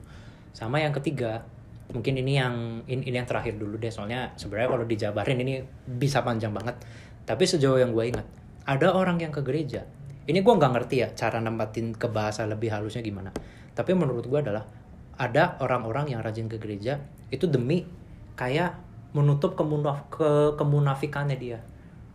Sama 0.50 0.82
yang 0.82 0.90
ketiga 0.90 1.44
mungkin 1.92 2.16
ini 2.16 2.40
yang 2.40 2.80
ini, 2.88 3.12
ini 3.12 3.16
yang 3.20 3.28
terakhir 3.28 3.60
dulu 3.60 3.76
deh 3.76 3.92
soalnya 3.92 4.32
sebenarnya 4.40 4.68
kalau 4.72 4.84
dijabarin 4.88 5.38
ini 5.44 5.60
bisa 5.84 6.24
panjang 6.24 6.50
banget 6.50 6.80
tapi 7.24 7.48
sejauh 7.48 7.80
yang 7.80 7.92
gue 7.96 8.04
ingat 8.04 8.26
ada 8.64 8.96
orang 8.96 9.20
yang 9.20 9.32
ke 9.32 9.44
gereja. 9.44 9.84
Ini 10.24 10.40
gue 10.40 10.54
nggak 10.56 10.72
ngerti 10.72 10.96
ya 11.04 11.08
cara 11.12 11.36
nempatin 11.40 11.92
ke 11.92 12.08
bahasa 12.08 12.48
lebih 12.48 12.72
halusnya 12.72 13.04
gimana. 13.04 13.28
Tapi 13.76 13.92
menurut 13.92 14.24
gue 14.24 14.40
adalah 14.40 14.64
ada 15.20 15.60
orang-orang 15.60 16.16
yang 16.16 16.20
rajin 16.24 16.48
ke 16.48 16.56
gereja 16.56 17.00
itu 17.28 17.44
demi 17.44 17.84
kayak 18.34 18.76
menutup 19.12 19.52
kemunaf 19.52 20.08
ke 20.08 20.56
kemunafikannya 20.56 21.36
dia. 21.36 21.58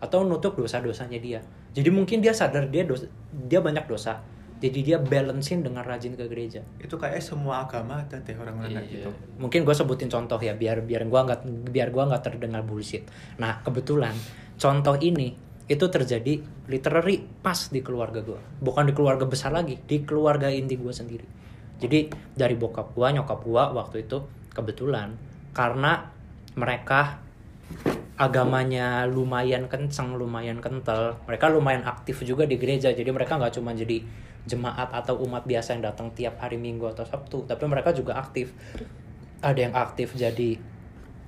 Atau 0.02 0.26
menutup 0.26 0.58
dosa-dosanya 0.58 1.22
dia. 1.22 1.40
Jadi 1.78 1.90
mungkin 1.94 2.18
dia 2.26 2.34
sadar 2.34 2.66
dia 2.74 2.82
dosa, 2.82 3.06
dia 3.30 3.62
banyak 3.62 3.86
dosa 3.86 4.26
jadi 4.60 4.80
dia 4.84 4.98
balancein 5.00 5.64
dengan 5.64 5.88
rajin 5.88 6.20
ke 6.20 6.28
gereja 6.28 6.60
itu 6.84 6.96
kayak 7.00 7.24
semua 7.24 7.64
agama 7.64 8.04
ada 8.04 8.20
deh 8.20 8.36
orang-orang 8.36 8.76
kayak 8.76 8.88
Iya. 8.92 8.96
gitu 9.08 9.10
mungkin 9.40 9.64
gue 9.64 9.76
sebutin 9.76 10.12
contoh 10.12 10.40
ya 10.40 10.54
biar 10.54 10.84
biar 10.84 11.08
gua 11.08 11.24
nggak 11.28 11.72
biar 11.72 11.90
gua 11.96 12.12
nggak 12.12 12.24
terdengar 12.28 12.62
bullshit 12.68 13.08
nah 13.40 13.64
kebetulan 13.64 14.12
contoh 14.60 15.00
ini 15.00 15.34
itu 15.70 15.86
terjadi 15.88 16.44
literally 16.68 17.24
pas 17.40 17.72
di 17.72 17.80
keluarga 17.80 18.20
gua 18.20 18.40
bukan 18.60 18.92
di 18.92 18.94
keluarga 18.94 19.24
besar 19.24 19.56
lagi 19.56 19.80
di 19.80 20.04
keluarga 20.04 20.52
inti 20.52 20.76
gua 20.76 20.92
sendiri 20.92 21.24
jadi 21.80 22.12
dari 22.36 22.56
bokap 22.60 22.92
gua 22.92 23.16
nyokap 23.16 23.40
gua 23.48 23.72
waktu 23.72 24.04
itu 24.04 24.28
kebetulan 24.52 25.16
karena 25.56 26.12
mereka 26.60 27.24
agamanya 28.20 29.08
lumayan 29.08 29.72
kenceng, 29.72 30.20
lumayan 30.20 30.60
kental. 30.60 31.16
Mereka 31.24 31.48
lumayan 31.56 31.88
aktif 31.88 32.20
juga 32.28 32.44
di 32.44 32.60
gereja. 32.60 32.92
Jadi 32.92 33.08
mereka 33.16 33.40
nggak 33.40 33.56
cuma 33.56 33.72
jadi 33.72 34.04
jemaat 34.48 34.94
atau 34.96 35.20
umat 35.28 35.44
biasa 35.44 35.76
yang 35.76 35.84
datang 35.90 36.14
tiap 36.16 36.40
hari 36.40 36.56
Minggu 36.56 36.88
atau 36.88 37.04
Sabtu, 37.04 37.44
tapi 37.44 37.64
mereka 37.68 37.92
juga 37.92 38.16
aktif. 38.20 38.56
Ada 39.40 39.60
yang 39.60 39.74
aktif 39.76 40.16
jadi 40.16 40.60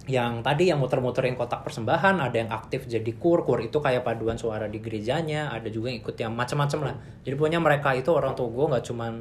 yang 0.09 0.41
tadi 0.41 0.73
yang 0.73 0.81
muter-muterin 0.81 1.37
kotak 1.37 1.61
persembahan, 1.61 2.17
ada 2.17 2.33
yang 2.33 2.49
aktif 2.49 2.89
jadi 2.89 3.11
kur, 3.21 3.45
kur 3.45 3.61
itu 3.61 3.77
kayak 3.77 4.01
paduan 4.01 4.33
suara 4.33 4.65
di 4.65 4.81
gerejanya, 4.81 5.53
ada 5.53 5.69
juga 5.69 5.93
yang 5.93 6.01
ikut 6.01 6.15
yang 6.17 6.33
macam-macam 6.33 6.79
lah. 6.89 6.95
Jadi 7.21 7.33
pokoknya 7.37 7.61
mereka 7.61 7.93
itu 7.93 8.09
orang 8.09 8.33
gue 8.33 8.65
nggak 8.65 8.85
cuman 8.89 9.13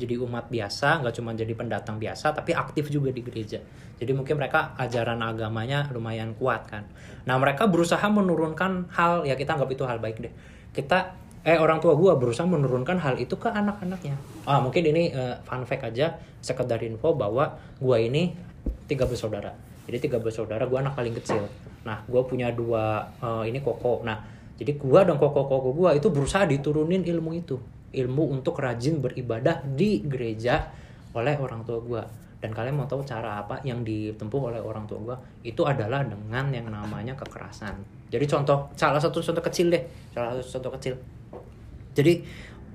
jadi 0.00 0.16
umat 0.24 0.48
biasa, 0.48 1.04
nggak 1.04 1.14
cuma 1.20 1.36
jadi 1.36 1.52
pendatang 1.52 2.00
biasa, 2.00 2.32
tapi 2.32 2.56
aktif 2.56 2.88
juga 2.88 3.12
di 3.12 3.20
gereja. 3.20 3.60
Jadi 4.00 4.10
mungkin 4.16 4.40
mereka 4.40 4.72
ajaran 4.80 5.20
agamanya 5.20 5.86
lumayan 5.92 6.32
kuat 6.34 6.64
kan. 6.66 6.88
Nah 7.28 7.36
mereka 7.36 7.68
berusaha 7.68 8.02
menurunkan 8.08 8.88
hal 8.96 9.28
ya 9.28 9.36
kita 9.36 9.54
anggap 9.54 9.70
itu 9.70 9.84
hal 9.84 10.00
baik 10.00 10.16
deh. 10.18 10.32
Kita 10.72 11.21
eh 11.42 11.58
orang 11.58 11.82
tua 11.82 11.98
gua 11.98 12.14
berusaha 12.14 12.46
menurunkan 12.46 13.02
hal 13.02 13.18
itu 13.18 13.34
ke 13.34 13.50
anak-anaknya. 13.50 14.14
Ah 14.46 14.62
mungkin 14.62 14.86
ini 14.86 15.10
eh, 15.10 15.34
fun 15.42 15.66
fact 15.66 15.90
aja, 15.90 16.18
sekedar 16.38 16.78
info 16.86 17.18
bahwa 17.18 17.58
gua 17.82 17.98
ini 17.98 18.34
tiga 18.86 19.06
bersaudara. 19.10 19.50
Jadi 19.90 20.06
tiga 20.06 20.22
bersaudara 20.22 20.70
gua 20.70 20.86
anak 20.86 20.94
paling 20.94 21.14
kecil. 21.18 21.42
Nah 21.82 22.02
gua 22.06 22.22
punya 22.22 22.54
dua 22.54 23.10
eh, 23.18 23.50
ini 23.50 23.58
koko. 23.58 24.06
Nah 24.06 24.22
jadi 24.54 24.78
gua 24.78 25.02
dan 25.02 25.18
koko-koko 25.18 25.74
gua 25.74 25.90
itu 25.98 26.06
berusaha 26.14 26.46
diturunin 26.46 27.02
ilmu 27.02 27.34
itu, 27.34 27.58
ilmu 27.90 28.30
untuk 28.30 28.62
rajin 28.62 29.02
beribadah 29.02 29.66
di 29.66 30.06
gereja 30.06 30.70
oleh 31.12 31.34
orang 31.42 31.66
tua 31.66 31.82
gua 31.82 32.02
dan 32.42 32.50
kalian 32.50 32.74
mau 32.74 32.90
tahu 32.90 33.06
cara 33.06 33.38
apa 33.38 33.62
yang 33.62 33.86
ditempuh 33.86 34.50
oleh 34.50 34.58
orang 34.58 34.82
tua 34.90 34.98
gua 34.98 35.16
itu 35.46 35.62
adalah 35.62 36.02
dengan 36.02 36.50
yang 36.50 36.66
namanya 36.66 37.14
kekerasan 37.14 37.78
jadi 38.10 38.26
contoh 38.26 38.66
salah 38.74 38.98
satu 38.98 39.22
contoh 39.22 39.44
kecil 39.46 39.70
deh 39.70 39.82
salah 40.10 40.34
satu 40.42 40.58
contoh 40.58 40.72
kecil 40.74 40.94
jadi 41.92 42.24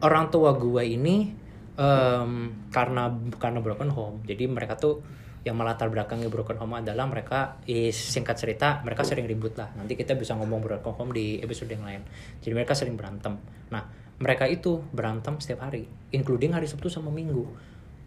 orang 0.06 0.30
tua 0.30 0.54
gua 0.58 0.86
ini 0.86 1.34
em, 1.78 2.32
karena 2.70 3.14
karena 3.38 3.60
broken 3.62 3.90
home 3.94 4.22
jadi 4.26 4.46
mereka 4.50 4.78
tuh 4.78 5.02
yang 5.46 5.56
melatar 5.56 5.88
belakangnya 5.88 6.28
broken 6.28 6.60
home 6.60 6.84
adalah 6.84 7.08
mereka 7.08 7.64
eh, 7.64 7.96
singkat 7.96 8.36
cerita 8.36 8.84
mereka 8.84 9.08
sering 9.08 9.24
ribut 9.24 9.56
lah. 9.56 9.72
Nanti 9.80 9.96
kita 9.96 10.20
bisa 10.20 10.36
ngomong 10.36 10.60
broken 10.60 10.92
home 10.92 11.16
di 11.16 11.40
episode 11.40 11.72
yang 11.72 11.88
lain. 11.88 12.04
Jadi 12.44 12.52
mereka 12.52 12.76
sering 12.76 13.00
berantem. 13.00 13.40
Nah 13.72 13.88
mereka 14.20 14.44
itu 14.44 14.84
berantem 14.92 15.40
setiap 15.40 15.72
hari 15.72 15.88
including 16.12 16.52
hari 16.52 16.68
Sabtu 16.68 16.92
sama 16.92 17.16
Minggu. 17.16 17.48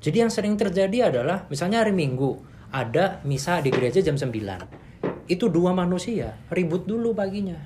Jadi 0.04 0.20
yang 0.20 0.28
sering 0.28 0.60
terjadi 0.60 1.08
adalah 1.08 1.48
misalnya 1.48 1.80
hari 1.80 1.96
Minggu 1.96 2.36
ada 2.70 3.24
misa 3.24 3.58
di 3.64 3.72
gereja 3.72 3.98
jam 4.04 4.14
9 4.14 4.30
itu 5.30 5.46
dua 5.46 5.70
manusia 5.74 6.38
ribut 6.50 6.86
dulu 6.86 7.14
paginya 7.14 7.58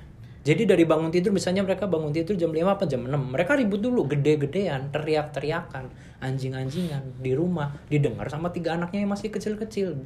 Jadi 0.44 0.68
dari 0.68 0.85
bangun 0.85 1.09
tidur 1.09 1.33
misalnya 1.33 1.64
mereka 1.64 1.88
bangun 1.88 2.12
tidur 2.12 2.37
jam 2.37 2.52
5 2.52 2.61
apa 2.68 2.85
jam 2.85 3.00
6. 3.00 3.09
Mereka 3.09 3.57
ribut 3.57 3.80
dulu 3.80 4.04
gede-gedean, 4.04 4.92
teriak-teriakan, 4.92 5.88
anjing-anjingan 6.20 7.16
di 7.16 7.33
rumah, 7.33 7.72
didengar 7.88 8.28
sama 8.28 8.52
tiga 8.52 8.76
anaknya 8.76 9.09
yang 9.09 9.11
masih 9.16 9.33
kecil-kecil. 9.33 9.96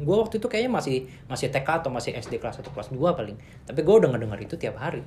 Gue 0.00 0.16
waktu 0.16 0.40
itu 0.40 0.48
kayaknya 0.48 0.72
masih 0.72 0.96
masih 1.28 1.52
TK 1.52 1.84
atau 1.84 1.92
masih 1.92 2.16
SD 2.16 2.40
kelas 2.40 2.64
1 2.64 2.72
kelas 2.72 2.88
2 2.88 2.96
paling. 3.12 3.36
Tapi 3.68 3.80
gue 3.84 3.94
udah 4.00 4.08
ngedenger 4.16 4.40
itu 4.40 4.56
tiap 4.56 4.80
hari. 4.80 5.04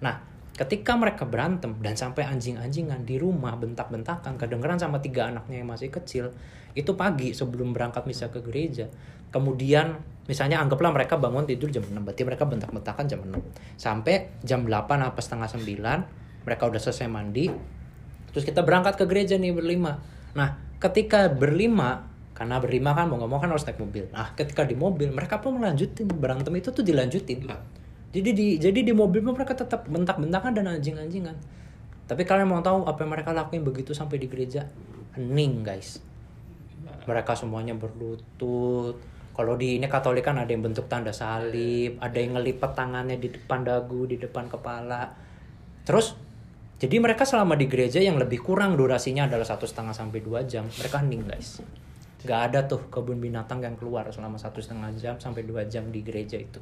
Nah, 0.00 0.24
ketika 0.56 0.96
mereka 0.96 1.28
berantem 1.28 1.76
dan 1.84 1.92
sampai 2.00 2.24
anjing-anjingan 2.24 3.04
di 3.04 3.20
rumah 3.20 3.52
bentak-bentakan 3.60 4.40
kedengeran 4.40 4.80
sama 4.80 5.04
tiga 5.04 5.28
anaknya 5.28 5.60
yang 5.60 5.68
masih 5.68 5.92
kecil, 5.92 6.32
itu 6.72 6.96
pagi 6.96 7.36
sebelum 7.36 7.76
berangkat 7.76 8.08
misa 8.08 8.32
ke 8.32 8.40
gereja. 8.40 8.88
Kemudian 9.28 10.00
misalnya 10.30 10.62
anggaplah 10.62 10.94
mereka 10.94 11.18
bangun 11.18 11.46
tidur 11.46 11.68
jam 11.68 11.82
6, 11.82 11.92
berarti 12.02 12.22
mereka 12.22 12.44
bentak-bentakan 12.46 13.04
jam 13.10 13.20
6. 13.22 13.78
Sampai 13.78 14.38
jam 14.46 14.62
8 14.62 14.86
apa 15.02 15.18
setengah 15.18 15.48
9, 15.50 16.46
mereka 16.46 16.62
udah 16.70 16.80
selesai 16.80 17.06
mandi. 17.10 17.50
Terus 18.32 18.44
kita 18.46 18.64
berangkat 18.64 18.96
ke 18.96 19.04
gereja 19.04 19.36
nih 19.36 19.52
berlima. 19.52 19.98
Nah, 20.32 20.56
ketika 20.80 21.28
berlima, 21.28 22.08
karena 22.32 22.58
berlima 22.58 22.96
kan 22.96 23.06
mau 23.06 23.20
ngomong 23.20 23.38
kan 23.44 23.48
harus 23.52 23.66
naik 23.68 23.78
mobil. 23.78 24.08
Nah, 24.10 24.32
ketika 24.32 24.64
di 24.64 24.72
mobil, 24.72 25.12
mereka 25.12 25.38
pun 25.38 25.60
melanjutin 25.60 26.08
berantem 26.08 26.54
itu 26.56 26.72
tuh 26.72 26.82
dilanjutin. 26.82 27.44
Jadi 28.12 28.30
di 28.32 28.46
jadi 28.60 28.80
di 28.84 28.92
mobil 28.92 29.20
pun 29.24 29.36
mereka 29.36 29.56
tetap 29.56 29.88
bentak-bentakan 29.88 30.52
dan 30.52 30.68
anjing-anjingan. 30.68 31.36
Tapi 32.08 32.22
kalian 32.28 32.48
mau 32.48 32.60
tahu 32.60 32.84
apa 32.84 32.98
yang 33.04 33.12
mereka 33.12 33.30
lakuin 33.32 33.64
begitu 33.64 33.96
sampai 33.96 34.20
di 34.20 34.28
gereja? 34.28 34.68
Hening, 35.16 35.64
guys. 35.64 36.00
Mereka 37.04 37.36
semuanya 37.36 37.72
berlutut. 37.76 39.00
Kalau 39.32 39.56
di 39.56 39.80
ini 39.80 39.88
Katolik 39.88 40.28
kan 40.28 40.36
ada 40.36 40.52
yang 40.52 40.60
bentuk 40.60 40.92
tanda 40.92 41.08
salib, 41.08 41.96
ada 41.96 42.16
yang 42.20 42.36
ngelipet 42.36 42.72
tangannya 42.76 43.16
di 43.16 43.32
depan 43.32 43.64
dagu, 43.64 44.04
di 44.04 44.20
depan 44.20 44.44
kepala. 44.52 45.08
Terus 45.88 46.12
jadi 46.76 46.98
mereka 46.98 47.22
selama 47.24 47.56
di 47.56 47.70
gereja 47.70 48.02
yang 48.02 48.20
lebih 48.20 48.44
kurang 48.44 48.76
durasinya 48.76 49.30
adalah 49.30 49.46
satu 49.46 49.64
setengah 49.64 49.96
sampai 49.96 50.18
dua 50.20 50.44
jam, 50.44 50.66
mereka 50.66 51.00
hening 51.00 51.24
guys. 51.24 51.64
Gak 52.26 52.52
ada 52.52 52.66
tuh 52.68 52.90
kebun 52.92 53.18
binatang 53.18 53.64
yang 53.64 53.78
keluar 53.78 54.06
selama 54.12 54.36
satu 54.36 54.58
setengah 54.58 54.90
jam 55.00 55.14
sampai 55.16 55.46
dua 55.48 55.64
jam 55.64 55.88
di 55.88 56.04
gereja 56.04 56.36
itu. 56.36 56.60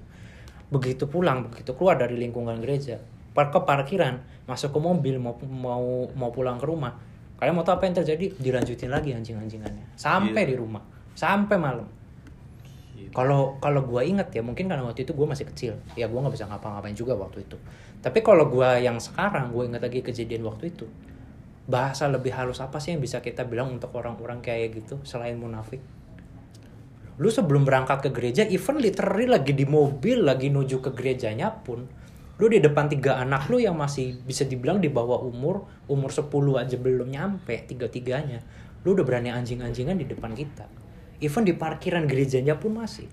Begitu 0.70 1.11
pulang, 1.11 1.50
begitu 1.50 1.74
keluar 1.74 1.98
dari 1.98 2.14
lingkungan 2.20 2.62
gereja, 2.62 3.02
par 3.35 3.50
ke 3.50 3.59
parkiran, 3.66 4.22
masuk 4.46 4.70
ke 4.70 4.80
mobil 4.80 5.18
mau 5.18 5.35
mau 5.42 6.06
mau 6.14 6.30
pulang 6.30 6.61
ke 6.61 6.68
rumah. 6.70 6.94
Kalian 7.40 7.56
mau 7.56 7.64
tahu 7.64 7.80
apa 7.80 7.85
yang 7.88 7.96
terjadi? 8.04 8.26
Dilanjutin 8.37 8.92
lagi 8.92 9.11
anjing-anjingannya 9.16 9.96
sampai 9.96 10.44
Gila. 10.44 10.50
di 10.52 10.54
rumah, 10.54 10.83
sampai 11.16 11.56
malam. 11.56 11.88
Kalau 13.10 13.56
kalau 13.58 13.82
gue 13.88 14.02
inget 14.04 14.28
ya 14.34 14.44
mungkin 14.44 14.68
karena 14.68 14.84
waktu 14.84 15.08
itu 15.08 15.16
gue 15.16 15.26
masih 15.26 15.46
kecil, 15.48 15.72
ya 15.96 16.06
gue 16.06 16.18
nggak 16.20 16.34
bisa 16.36 16.44
ngapa-ngapain 16.44 16.92
juga 16.92 17.16
waktu 17.16 17.48
itu. 17.48 17.56
Tapi 18.04 18.18
kalau 18.20 18.52
gue 18.52 18.84
yang 18.84 19.00
sekarang 19.00 19.50
gue 19.50 19.64
inget 19.64 19.80
lagi 19.80 20.00
kejadian 20.04 20.44
waktu 20.44 20.72
itu, 20.72 20.86
bahasa 21.64 22.10
lebih 22.10 22.36
halus 22.36 22.60
apa 22.60 22.76
sih 22.78 22.92
yang 22.92 23.02
bisa 23.02 23.24
kita 23.24 23.48
bilang 23.48 23.72
untuk 23.72 23.94
orang-orang 23.96 24.44
kayak 24.44 24.76
gitu 24.76 25.00
selain 25.06 25.40
munafik? 25.40 25.80
Lu 27.20 27.28
sebelum 27.28 27.68
berangkat 27.68 28.00
ke 28.00 28.10
gereja, 28.12 28.42
even 28.48 28.80
literally 28.80 29.28
lagi 29.28 29.52
di 29.52 29.68
mobil 29.68 30.24
lagi 30.24 30.48
menuju 30.48 30.80
ke 30.80 30.90
gerejanya 30.96 31.52
pun, 31.52 31.84
lu 32.40 32.46
di 32.48 32.64
depan 32.64 32.88
tiga 32.88 33.20
anak 33.20 33.52
lu 33.52 33.60
yang 33.60 33.76
masih 33.76 34.16
bisa 34.24 34.48
dibilang 34.48 34.80
di 34.80 34.88
bawah 34.88 35.20
umur, 35.20 35.68
umur 35.92 36.08
10 36.08 36.32
aja 36.56 36.80
belum 36.80 37.12
nyampe 37.12 37.52
tiga-tiganya, 37.68 38.40
lu 38.88 38.96
udah 38.96 39.04
berani 39.04 39.28
anjing-anjingan 39.28 40.00
di 40.00 40.08
depan 40.08 40.32
kita. 40.32 40.64
Even 41.20 41.44
di 41.44 41.52
parkiran 41.52 42.09
gerejanya 42.09 42.56
pun 42.56 42.80
masih. 42.80 43.09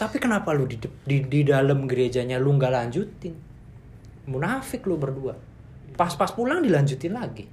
Tapi 0.00 0.16
kenapa 0.16 0.56
lu 0.56 0.64
di, 0.64 0.80
di, 0.80 1.20
di 1.28 1.40
dalam 1.44 1.84
gerejanya 1.84 2.40
lu 2.40 2.56
nggak 2.56 2.72
lanjutin? 2.72 3.34
Munafik 4.30 4.86
lu 4.88 4.96
berdua. 4.96 5.36
Pas-pas 5.98 6.32
pulang 6.32 6.64
dilanjutin 6.64 7.12
lagi. 7.12 7.44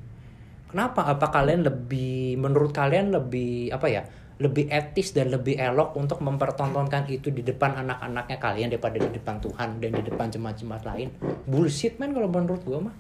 Kenapa? 0.71 1.09
Apa 1.11 1.27
kalian 1.27 1.67
lebih 1.67 2.39
menurut 2.39 2.71
kalian 2.71 3.11
lebih 3.11 3.73
apa 3.73 3.87
ya? 3.91 4.07
Lebih 4.37 4.69
etis 4.69 5.17
dan 5.17 5.33
lebih 5.33 5.57
elok 5.57 5.97
untuk 5.97 6.21
mempertontonkan 6.21 7.09
itu 7.09 7.33
di 7.33 7.41
depan 7.41 7.81
anak-anaknya 7.81 8.37
kalian 8.37 8.67
daripada 8.69 9.01
di 9.01 9.09
depan 9.09 9.41
Tuhan 9.41 9.81
dan 9.81 9.91
di 9.97 10.03
depan 10.05 10.29
jemaat-jemaat 10.29 10.83
lain? 10.85 11.09
Bullshit 11.49 11.97
man 11.97 12.13
kalau 12.13 12.29
menurut 12.29 12.61
gua 12.61 12.79
mah. 12.79 12.95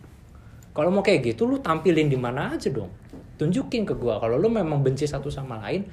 Kalau 0.73 0.89
mau 0.89 1.05
kayak 1.05 1.23
gitu 1.23 1.45
lu 1.45 1.61
tampilin 1.61 2.09
di 2.09 2.17
mana 2.17 2.57
aja 2.57 2.73
dong. 2.73 2.89
Tunjukin 3.37 3.85
ke 3.85 3.93
gua 3.93 4.17
kalau 4.17 4.35
lu 4.41 4.49
memang 4.49 4.81
benci 4.81 5.05
satu 5.05 5.29
sama 5.29 5.61
lain 5.61 5.85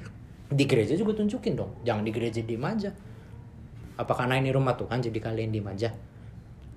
di 0.51 0.63
gereja 0.69 0.93
juga 0.93 1.17
tunjukin 1.17 1.53
dong. 1.57 1.71
Jangan 1.81 2.03
di 2.05 2.11
gereja 2.13 2.41
diem 2.45 2.61
aja. 2.61 2.91
Apa 3.95 4.13
karena 4.13 4.37
ini 4.37 4.51
rumah 4.51 4.75
Tuhan 4.77 5.01
jadi 5.01 5.17
kalian 5.17 5.49
diem 5.49 5.65
aja? 5.65 5.89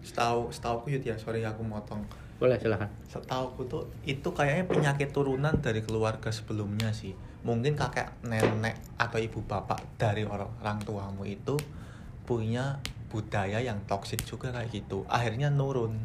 Setahu 0.01 0.49
setahu 0.55 0.85
aku 0.85 0.87
Yud 0.95 1.05
ya, 1.05 1.19
sorry 1.21 1.45
aku 1.45 1.67
motong. 1.67 2.07
Boleh 2.39 2.57
silahkan. 2.57 2.89
Setahu 3.11 3.67
tuh 3.67 3.85
itu 4.07 4.31
kayaknya 4.31 4.65
penyakit 4.71 5.11
turunan 5.11 5.59
dari 5.59 5.83
keluarga 5.83 6.31
sebelumnya 6.31 6.95
sih. 6.95 7.13
Mungkin 7.43 7.75
kakek 7.75 8.23
nenek 8.25 8.79
atau 8.99 9.19
ibu 9.19 9.43
bapak 9.43 9.99
dari 9.99 10.23
orang, 10.23 10.51
orang 10.63 10.79
tuamu 10.83 11.27
itu 11.27 11.59
punya 12.23 12.79
budaya 13.09 13.59
yang 13.59 13.83
toksik 13.91 14.23
juga 14.23 14.55
kayak 14.55 14.71
gitu. 14.71 15.03
Akhirnya 15.11 15.51
nurun 15.51 15.99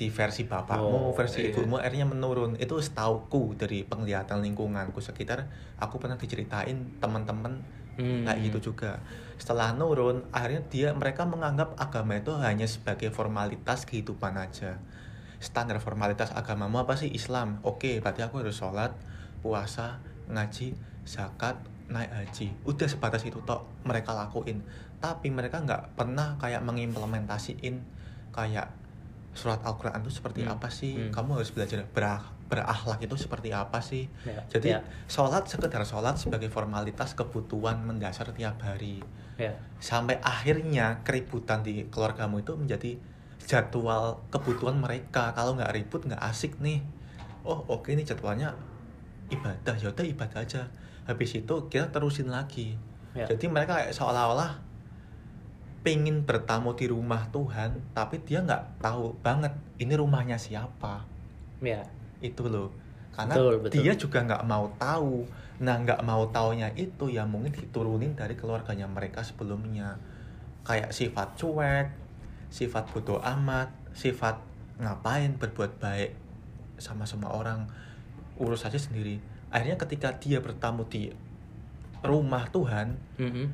di 0.00 0.08
versi 0.08 0.48
bapakmu, 0.48 1.12
Oh, 1.12 1.12
versi 1.12 1.44
iya. 1.44 1.52
ibumu 1.52 1.76
akhirnya 1.76 2.08
menurun. 2.08 2.56
Itu 2.56 2.80
setauku 2.80 3.52
dari 3.60 3.84
penglihatan 3.84 4.40
lingkunganku 4.40 5.04
sekitar. 5.04 5.44
Aku 5.76 6.00
pernah 6.00 6.16
diceritain 6.16 6.96
teman-teman 6.96 7.60
Hmm. 8.00 8.24
kayak 8.24 8.48
gitu 8.48 8.72
juga 8.72 8.96
setelah 9.36 9.76
nurun 9.76 10.24
akhirnya 10.32 10.64
dia 10.72 10.88
mereka 10.96 11.28
menganggap 11.28 11.76
agama 11.76 12.16
itu 12.16 12.32
hanya 12.32 12.64
sebagai 12.64 13.12
formalitas 13.12 13.84
kehidupan 13.84 14.40
aja 14.40 14.80
standar 15.36 15.76
formalitas 15.84 16.32
agamamu 16.32 16.80
apa 16.80 16.96
sih 16.96 17.12
Islam 17.12 17.60
oke 17.60 18.00
berarti 18.00 18.24
aku 18.24 18.40
harus 18.40 18.56
sholat 18.56 18.96
puasa 19.44 20.00
ngaji 20.32 20.72
zakat 21.04 21.60
naik 21.92 22.08
haji 22.08 22.54
udah 22.64 22.88
sebatas 22.88 23.26
itu 23.26 23.36
tok 23.44 23.68
mereka 23.84 24.16
lakuin 24.16 24.64
tapi 25.02 25.28
mereka 25.28 25.60
nggak 25.60 25.92
pernah 25.98 26.40
kayak 26.40 26.64
mengimplementasiin 26.64 27.84
kayak 28.32 28.70
surat 29.30 29.60
Al-Quran 29.60 30.00
itu 30.00 30.12
seperti 30.12 30.42
Hmm. 30.42 30.52
apa 30.52 30.68
sih 30.68 30.94
Hmm. 30.96 31.10
kamu 31.10 31.30
harus 31.36 31.50
belajar 31.50 31.86
berah- 31.86 32.34
berakhlak 32.46 32.98
itu 32.98 33.14
seperti 33.14 33.50
apa 33.50 33.78
sih 33.78 34.10
Ya, 34.22 34.42
jadi 34.48 34.68
ya. 34.76 34.80
sholat 35.06 35.46
sekedar 35.46 35.82
sholat 35.82 36.16
sebagai 36.16 36.48
formalitas 36.48 37.14
kebutuhan 37.14 37.78
mendasar 37.80 38.30
tiap 38.30 38.58
hari 38.58 38.98
Ya. 39.36 39.54
sampai 39.78 40.18
akhirnya 40.18 41.00
keributan 41.00 41.62
di 41.62 41.86
keluargamu 41.86 42.38
itu 42.38 42.52
menjadi 42.52 42.98
jadwal 43.40 44.18
kebutuhan 44.28 44.76
mereka 44.76 45.30
kalau 45.30 45.54
nggak 45.54 45.72
ribut 45.72 46.04
nggak 46.04 46.20
asik 46.20 46.58
nih 46.58 46.82
oh 47.42 47.64
oke 47.68 47.88
ini 47.88 48.02
jadwalnya 48.02 48.52
ibadah 49.28 49.74
ya 49.74 49.88
udah 49.88 50.04
ibadah 50.04 50.38
aja 50.40 50.66
habis 51.04 51.30
itu 51.32 51.54
kita 51.66 51.88
terusin 51.88 52.28
lagi 52.28 52.74
Ya. 53.10 53.26
jadi 53.26 53.46
mereka 53.46 53.74
kayak 53.76 53.90
seolah-olah 53.90 54.58
pengen 55.80 56.22
bertamu 56.22 56.76
di 56.76 56.86
rumah 56.86 57.24
Tuhan 57.30 57.72
tapi 57.96 58.20
dia 58.20 58.44
nggak 58.44 58.80
tahu 58.80 59.16
banget 59.20 59.52
ini 59.78 59.96
rumahnya 59.96 60.36
siapa 60.36 61.04
Ya. 61.60 61.84
itu 62.20 62.44
loh 62.44 62.68
karena 63.12 63.32
Betul, 63.36 63.54
betul. 63.60 63.74
dia 63.80 63.92
juga 63.94 64.18
nggak 64.24 64.44
mau 64.44 64.68
tahu 64.76 65.24
nah 65.60 65.76
nggak 65.76 66.00
mau 66.04 66.24
taunya 66.28 66.72
itu 66.72 67.08
ya 67.08 67.24
mungkin 67.24 67.52
diturunin 67.52 68.16
dari 68.16 68.32
keluarganya 68.32 68.88
mereka 68.88 69.20
sebelumnya 69.20 70.00
kayak 70.64 70.92
sifat 70.92 71.36
cuek 71.36 71.88
sifat 72.48 72.88
bodoh 72.92 73.20
amat 73.20 73.68
sifat 73.92 74.40
ngapain 74.80 75.36
berbuat 75.36 75.76
baik 75.76 76.16
sama 76.80 77.04
semua 77.04 77.36
orang 77.36 77.68
urus 78.40 78.64
aja 78.64 78.80
sendiri 78.80 79.20
akhirnya 79.52 79.76
ketika 79.76 80.16
dia 80.16 80.40
bertamu 80.40 80.88
di 80.88 81.12
rumah 82.00 82.48
Tuhan 82.48 82.96
Mm-mm. 83.20 83.48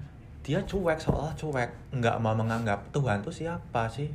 Dia 0.46 0.62
cuek 0.62 1.02
seolah 1.02 1.34
cuek. 1.34 1.90
Nggak 1.90 2.22
mau 2.22 2.38
menganggap 2.38 2.94
Tuhan 2.94 3.26
tuh 3.26 3.34
siapa 3.34 3.90
sih? 3.90 4.06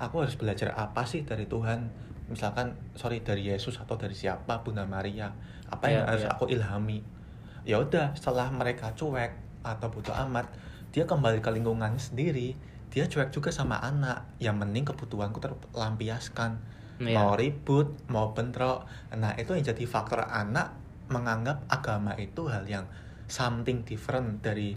Aku 0.00 0.24
harus 0.24 0.40
belajar 0.40 0.72
apa 0.72 1.04
sih 1.04 1.28
dari 1.28 1.44
Tuhan? 1.44 1.92
Misalkan 2.32 2.72
sorry 2.96 3.20
dari 3.20 3.44
Yesus 3.44 3.76
atau 3.76 4.00
dari 4.00 4.16
siapa 4.16 4.64
Bunda 4.64 4.88
Maria. 4.88 5.28
Apa 5.68 5.92
yang 5.92 6.08
Iya, 6.08 6.10
harus 6.16 6.24
iya. 6.24 6.32
aku 6.32 6.44
ilhami? 6.48 7.04
Ya 7.68 7.76
udah 7.76 8.16
setelah 8.16 8.48
mereka 8.48 8.96
cuek 8.96 9.36
atau 9.60 9.92
butuh 9.92 10.16
amat 10.24 10.48
dia 10.96 11.04
kembali 11.04 11.44
ke 11.44 11.52
lingkungannya 11.52 12.00
sendiri. 12.00 12.56
Dia 12.88 13.04
cuek 13.04 13.28
juga 13.28 13.52
sama 13.52 13.76
anak. 13.84 14.24
Yang 14.40 14.56
penting 14.64 14.84
kebutuhanku 14.88 15.38
terlampiaskan. 15.44 16.72
Iya. 16.96 17.12
mau 17.12 17.36
ribut 17.36 17.92
mau 18.08 18.32
bentrok. 18.32 18.88
Nah 19.12 19.36
itu 19.36 19.52
yang 19.52 19.68
jadi 19.68 19.84
faktor 19.84 20.24
anak 20.24 20.72
menganggap 21.12 21.68
agama 21.68 22.16
itu 22.16 22.48
hal 22.48 22.64
yang 22.64 22.88
something 23.28 23.84
different 23.84 24.40
dari 24.40 24.72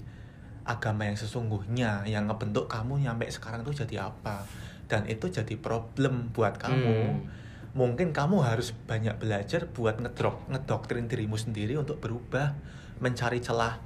agama 0.70 1.10
yang 1.10 1.18
sesungguhnya 1.18 2.06
yang 2.06 2.30
ngebentuk 2.30 2.70
kamu 2.70 3.02
nyampe 3.02 3.26
sekarang 3.34 3.66
tuh 3.66 3.74
jadi 3.74 4.14
apa? 4.14 4.46
Dan 4.86 5.10
itu 5.10 5.26
jadi 5.34 5.58
problem 5.58 6.30
buat 6.30 6.62
kamu. 6.62 6.98
Hmm. 7.10 7.22
mungkin 7.70 8.10
kamu 8.10 8.42
harus 8.42 8.74
banyak 8.90 9.22
belajar 9.22 9.70
buat 9.70 10.02
ngedrok 10.02 10.50
ngedoktrin 10.50 11.06
dirimu 11.06 11.38
sendiri 11.38 11.78
untuk 11.78 12.02
berubah 12.02 12.58
mencari 12.98 13.38
celah 13.46 13.78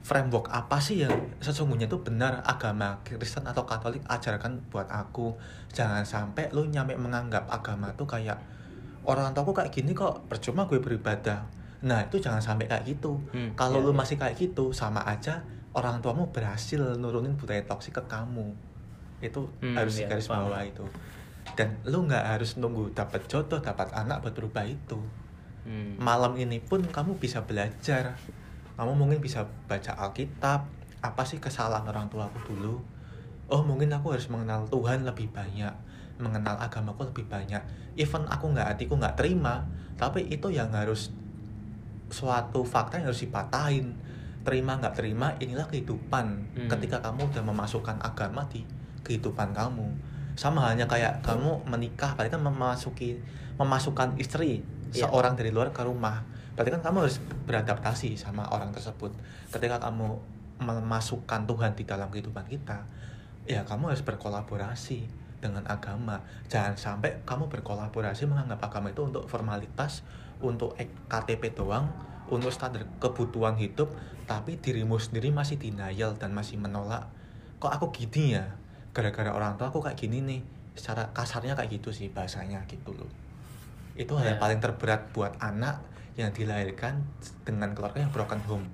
framework 0.00 0.48
apa 0.48 0.80
sih 0.80 1.04
yang 1.04 1.12
sesungguhnya 1.38 1.86
itu 1.86 2.00
benar 2.00 2.40
agama 2.48 3.04
Kristen 3.04 3.44
atau 3.44 3.68
Katolik 3.68 4.00
ajarkan 4.08 4.64
buat 4.72 4.88
aku. 4.88 5.36
Jangan 5.70 6.04
sampai 6.08 6.48
lu 6.56 6.64
nyampe 6.66 6.96
menganggap 6.96 7.46
agama 7.52 7.92
tuh 7.94 8.08
kayak 8.08 8.40
orang 9.04 9.32
tuaku 9.36 9.52
kayak 9.52 9.72
gini 9.72 9.92
kok 9.92 10.24
percuma 10.28 10.64
gue 10.64 10.80
beribadah. 10.80 11.44
Nah 11.84 12.04
itu 12.04 12.16
jangan 12.20 12.40
sampai 12.40 12.68
kayak 12.68 12.84
gitu. 12.88 13.20
Hmm, 13.32 13.52
kalau 13.56 13.80
iya, 13.80 13.86
lu 13.88 13.92
iya. 13.92 14.00
masih 14.00 14.16
kayak 14.16 14.36
gitu 14.40 14.72
sama 14.72 15.04
aja 15.04 15.44
orang 15.70 16.02
tuamu 16.02 16.28
berhasil 16.30 16.80
nurunin 16.98 17.34
budaya 17.34 17.62
toksik 17.62 17.96
ke 17.96 18.02
kamu. 18.06 18.50
Itu 19.20 19.46
Hmm, 19.60 19.76
harus 19.76 20.00
iya, 20.00 20.08
garis 20.08 20.26
paham. 20.26 20.48
bawah 20.48 20.62
itu. 20.64 20.84
Dan 21.54 21.78
lu 21.84 22.04
nggak 22.04 22.24
harus 22.26 22.56
nunggu 22.56 22.90
dapat 22.92 23.26
jodoh 23.26 23.58
dapat 23.58 23.90
anak 23.92 24.22
buat 24.22 24.34
berubah 24.34 24.64
itu. 24.64 24.98
Hmm. 25.60 25.92
malam 26.00 26.40
ini 26.40 26.56
pun 26.56 26.80
kamu 26.80 27.20
bisa 27.20 27.44
belajar. 27.44 28.16
Kamu 28.74 28.96
mungkin 28.96 29.20
bisa 29.20 29.44
baca 29.68 29.92
Alkitab. 29.92 30.64
Apa 31.00 31.22
sih 31.22 31.36
kesalahan 31.36 31.84
orang 31.84 32.08
tuaku 32.08 32.40
dulu? 32.48 32.80
Oh 33.46 33.60
mungkin 33.60 33.92
aku 33.92 34.16
harus 34.16 34.32
mengenal 34.32 34.64
Tuhan 34.66 35.04
lebih 35.04 35.28
banyak 35.28 35.72
mengenal 36.16 36.56
agamaku 36.56 37.12
lebih 37.12 37.28
banyak. 37.28 37.60
Even 37.96 38.24
aku 38.28 38.52
nggak 38.52 38.72
hatiku 38.72 38.96
nggak 38.96 39.16
terima 39.16 39.64
tapi 39.96 40.24
itu 40.28 40.48
yang 40.48 40.72
harus 40.72 41.12
suatu 42.10 42.64
fakta 42.64 42.98
yang 42.98 43.12
harus 43.12 43.22
dipatahin 43.22 43.94
terima 44.40 44.80
nggak 44.80 44.94
terima 44.96 45.36
inilah 45.38 45.66
kehidupan. 45.68 46.26
Hmm. 46.56 46.68
ketika 46.68 47.00
kamu 47.04 47.28
udah 47.30 47.42
memasukkan 47.44 47.96
agama 48.00 48.44
di 48.48 48.64
kehidupan 49.04 49.52
kamu. 49.52 49.86
Sama 50.38 50.64
halnya 50.64 50.88
kayak 50.88 51.20
kamu 51.20 51.66
menikah 51.68 52.16
berarti 52.16 52.32
kan 52.32 52.42
memasuki 52.44 53.20
memasukkan 53.60 54.16
istri 54.16 54.64
Iya. 54.90 55.06
seorang 55.06 55.38
dari 55.38 55.54
luar 55.54 55.70
ke 55.70 55.86
rumah. 55.86 56.26
Berarti 56.58 56.70
kan 56.74 56.82
kamu 56.82 57.06
harus 57.06 57.22
beradaptasi 57.46 58.18
sama 58.18 58.42
orang 58.50 58.74
tersebut. 58.74 59.14
Ketika 59.54 59.78
kamu 59.78 60.18
memasukkan 60.60 61.46
Tuhan 61.46 61.72
di 61.78 61.84
dalam 61.88 62.12
kehidupan 62.12 62.44
kita 62.44 62.84
ya 63.48 63.64
kamu 63.64 63.94
harus 63.94 64.04
berkolaborasi 64.04 65.08
dengan 65.40 65.64
agama. 65.64 66.20
Jangan 66.52 66.76
sampai 66.76 67.24
kamu 67.24 67.48
berkolaborasi 67.48 68.28
menganggap 68.28 68.60
agama 68.60 68.92
itu 68.92 69.00
untuk 69.08 69.24
formalitas 69.24 70.04
untuk 70.44 70.76
KTP 71.08 71.56
doang 71.56 71.88
untuk 72.30 72.50
standar 72.50 72.86
kebutuhan 72.98 73.54
hidup 73.54 73.90
tapi 74.24 74.56
dirimu 74.56 74.96
sendiri 74.96 75.34
masih 75.34 75.58
denial 75.58 76.14
dan 76.14 76.30
masih 76.30 76.56
menolak. 76.56 77.10
Kok 77.58 77.70
aku 77.70 77.86
gini 77.90 78.38
ya? 78.38 78.46
Gara-gara 78.94 79.30
orang 79.30 79.58
tua 79.58 79.68
aku 79.68 79.82
kayak 79.82 79.98
gini 79.98 80.22
nih. 80.22 80.40
Secara 80.72 81.10
kasarnya 81.10 81.58
kayak 81.58 81.82
gitu 81.82 81.90
sih 81.90 82.08
bahasanya 82.08 82.62
gitu 82.64 82.94
loh. 82.94 83.10
Itu 83.98 84.14
hal 84.14 84.32
yang 84.32 84.38
Ya. 84.38 84.42
paling 84.42 84.62
terberat 84.62 85.10
buat 85.10 85.34
anak 85.42 85.82
yang 86.14 86.30
dilahirkan 86.30 87.02
dengan 87.42 87.74
keluarga 87.74 88.00
yang 88.00 88.14
broken 88.14 88.38
home. 88.46 88.66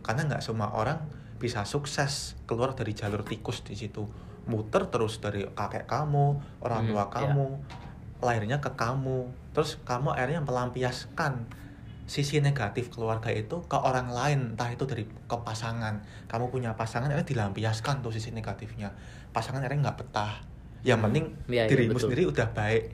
Karena 0.00 0.24
nggak 0.24 0.40
semua 0.40 0.72
orang 0.72 1.04
bisa 1.36 1.68
sukses 1.68 2.40
keluar 2.44 2.72
dari 2.72 2.96
jalur 2.96 3.20
tikus 3.22 3.60
di 3.60 3.76
situ. 3.76 4.08
Muter 4.44 4.88
terus 4.88 5.20
dari 5.20 5.44
kakek 5.44 5.84
kamu 5.84 6.40
orang 6.60 6.80
Hmm, 6.84 6.90
tua 6.92 7.04
ya. 7.04 7.08
kamu 7.12 7.46
lahirnya 8.20 8.58
ke 8.60 8.72
kamu. 8.72 9.28
Terus 9.52 9.76
kamu 9.84 10.12
akhirnya 10.12 10.40
melampiaskan 10.40 11.44
sisi 12.04 12.36
negatif 12.44 12.92
keluarga 12.92 13.32
itu 13.32 13.64
ke 13.64 13.76
orang 13.80 14.12
lain 14.12 14.52
entah 14.52 14.68
itu 14.68 14.84
dari 14.84 15.08
ke 15.08 15.36
pasangan. 15.40 16.04
Kamu 16.28 16.52
punya 16.52 16.76
pasangan 16.76 17.08
akhirnya 17.08 17.24
dilampiaskan 17.24 18.04
tuh 18.04 18.12
sisi 18.12 18.28
negatifnya. 18.30 18.92
Pasangan 19.32 19.64
akhirnya 19.64 19.88
nggak 19.88 19.98
betah. 20.04 20.44
Yang 20.84 21.00
penting 21.08 21.24
Iya, 21.48 21.64
iya, 21.64 21.70
dirimu 21.72 21.96
betul. 21.96 22.12
sendiri 22.12 22.22
udah 22.28 22.48
baik. 22.52 22.84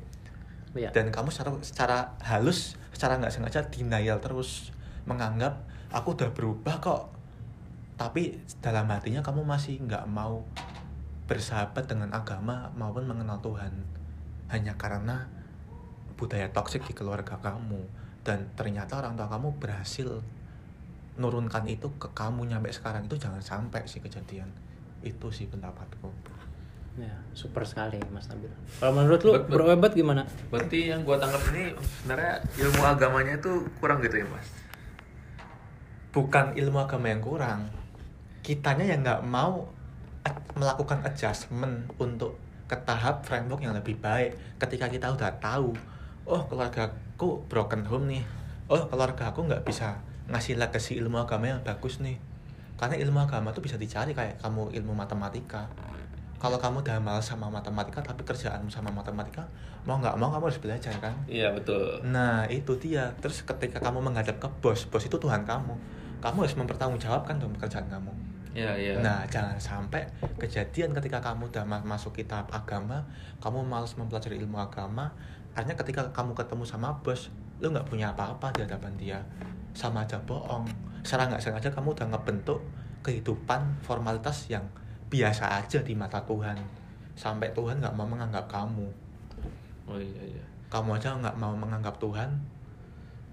Iya. 0.71 0.95
dan 0.95 1.11
kamu 1.11 1.35
secara 1.35 1.51
secara 1.67 1.99
halus 2.23 2.79
secara 2.95 3.19
nggak 3.19 3.35
sengaja 3.35 3.67
denial 3.75 4.23
terus. 4.23 4.71
Menganggap 5.11 5.67
aku 5.91 6.15
udah 6.15 6.31
berubah 6.31 6.79
kok. 6.79 7.03
Tapi 7.99 8.39
dalam 8.63 8.87
hatinya 8.87 9.21
kamu 9.27 9.43
masih 9.43 9.83
nggak 9.83 10.07
mau 10.07 10.47
bersahabat 11.27 11.91
dengan 11.91 12.15
agama 12.15 12.71
maupun 12.79 13.11
mengenal 13.11 13.43
Tuhan. 13.43 13.75
Hanya 14.55 14.79
karena 14.79 15.27
budaya 16.15 16.47
toksik 16.55 16.87
di 16.87 16.95
keluarga 16.95 17.35
kamu 17.43 18.00
dan 18.27 18.49
ternyata 18.55 19.01
orang 19.01 19.17
tua 19.17 19.29
kamu 19.29 19.49
berhasil 19.57 20.21
nurunkan 21.17 21.69
itu 21.69 21.89
ke 22.01 22.09
kamu 22.13 22.49
nyampe 22.49 22.73
sekarang 22.73 23.05
itu 23.05 23.17
jangan 23.17 23.41
sampai 23.41 23.85
sih 23.85 24.01
kejadian 24.01 24.49
itu 25.01 25.29
sih 25.33 25.49
pendapatku 25.49 26.11
Ya, 26.99 27.17
super 27.33 27.63
sekali 27.63 27.97
Mas 28.11 28.27
Nabil. 28.29 28.51
Kalau 28.83 28.93
menurut 28.93 29.23
lu 29.23 29.33
Bro 29.47 29.73
Ebat 29.73 29.95
gimana? 29.95 30.27
Berarti 30.51 30.91
yang 30.91 31.07
gua 31.07 31.17
tangkap 31.23 31.39
ini 31.55 31.73
sebenarnya 31.79 32.43
ilmu 32.61 32.83
agamanya 32.83 33.39
itu 33.39 33.63
kurang 33.79 34.03
gitu 34.05 34.21
ya 34.21 34.27
mas? 34.27 34.45
bukan 36.11 36.59
ilmu 36.59 36.79
agama 36.83 37.07
yang 37.07 37.23
kurang 37.23 37.71
kitanya 38.43 38.83
yang 38.83 39.01
nggak 39.07 39.23
mau 39.23 39.71
melakukan 40.59 41.07
adjustment 41.07 41.87
untuk 42.03 42.35
ke 42.67 42.75
tahap 42.83 43.23
framework 43.23 43.63
yang 43.63 43.75
lebih 43.75 43.95
baik 43.99 44.35
ketika 44.59 44.91
kita 44.91 45.07
udah 45.15 45.31
tahu 45.39 45.71
oh 46.27 46.43
keluargaku 46.49 47.45
broken 47.49 47.85
home 47.87 48.11
nih. 48.11 48.25
Oh 48.71 48.81
keluarga 48.87 49.31
aku 49.33 49.47
nggak 49.47 49.63
bisa 49.67 49.99
ngasih 50.31 50.57
legacy 50.57 50.99
ilmu 51.01 51.19
agama 51.19 51.51
yang 51.51 51.61
bagus 51.67 51.99
nih. 52.01 52.17
Karena 52.81 52.97
ilmu 52.97 53.21
agama 53.21 53.53
tuh 53.53 53.61
bisa 53.61 53.77
dicari 53.77 54.17
kayak 54.17 54.41
kamu 54.41 54.73
ilmu 54.73 54.97
matematika. 54.97 55.69
Kalau 56.41 56.57
kamu 56.57 56.81
udah 56.81 56.97
malas 57.05 57.29
sama 57.29 57.53
matematika 57.53 58.01
tapi 58.01 58.25
kerjaanmu 58.25 58.73
sama 58.73 58.89
matematika 58.89 59.45
mau 59.85 60.01
nggak 60.01 60.17
mau 60.17 60.33
kamu 60.33 60.49
harus 60.49 60.61
belajar 60.61 60.97
kan? 60.97 61.13
Iya 61.29 61.53
betul. 61.53 62.01
Nah 62.09 62.49
itu 62.49 62.73
dia. 62.81 63.13
Terus 63.21 63.45
ketika 63.45 63.77
kamu 63.81 64.01
menghadap 64.01 64.41
ke 64.41 64.49
bos 64.65 64.89
Bos 64.89 65.05
itu 65.05 65.21
Tuhan 65.21 65.45
kamu. 65.45 65.77
Kamu 66.25 66.37
harus 66.45 66.57
mempertanggungjawabkan 66.57 67.37
dong 67.37 67.53
pekerjaan 67.61 67.89
kamu. 67.93 68.13
Iya 68.57 68.73
iya. 68.77 68.93
Nah 68.99 69.29
jangan 69.29 69.61
sampai 69.61 70.09
kejadian 70.41 70.91
ketika 70.97 71.21
kamu 71.21 71.53
udah 71.53 71.63
ma- 71.63 71.87
masuk 71.87 72.19
kitab 72.19 72.51
agama 72.51 72.99
Kamu 73.39 73.63
malas 73.63 73.95
mempelajari 73.95 74.43
ilmu 74.43 74.59
agama 74.59 75.13
Akhirnya 75.55 75.77
ketika 75.77 76.03
kamu 76.15 76.33
ketemu 76.35 76.65
sama 76.65 76.95
bos 77.03 77.29
Lu 77.59 77.69
nggak 77.71 77.87
punya 77.89 78.11
apa-apa 78.15 78.51
di 78.55 78.63
hadapan 78.63 78.93
dia 78.97 79.19
Sama 79.75 80.07
aja 80.07 80.17
bohong 80.25 80.67
Secara 81.03 81.27
nggak 81.31 81.43
sengaja 81.43 81.71
kamu 81.71 81.93
udah 81.97 82.07
ngebentuk 82.15 82.61
kehidupan 83.01 83.81
formalitas 83.81 84.53
yang 84.53 84.63
biasa 85.11 85.59
aja 85.59 85.81
di 85.83 85.97
mata 85.97 86.21
Tuhan 86.23 86.57
Sampai 87.17 87.51
Tuhan 87.51 87.81
nggak 87.83 87.95
mau 87.97 88.07
menganggap 88.07 88.47
kamu 88.47 88.87
Oh 89.91 89.99
iya 89.99 90.23
iya. 90.23 90.45
Kamu 90.71 90.95
aja 90.95 91.19
nggak 91.19 91.35
mau 91.35 91.51
menganggap 91.57 91.99
Tuhan 91.99 92.31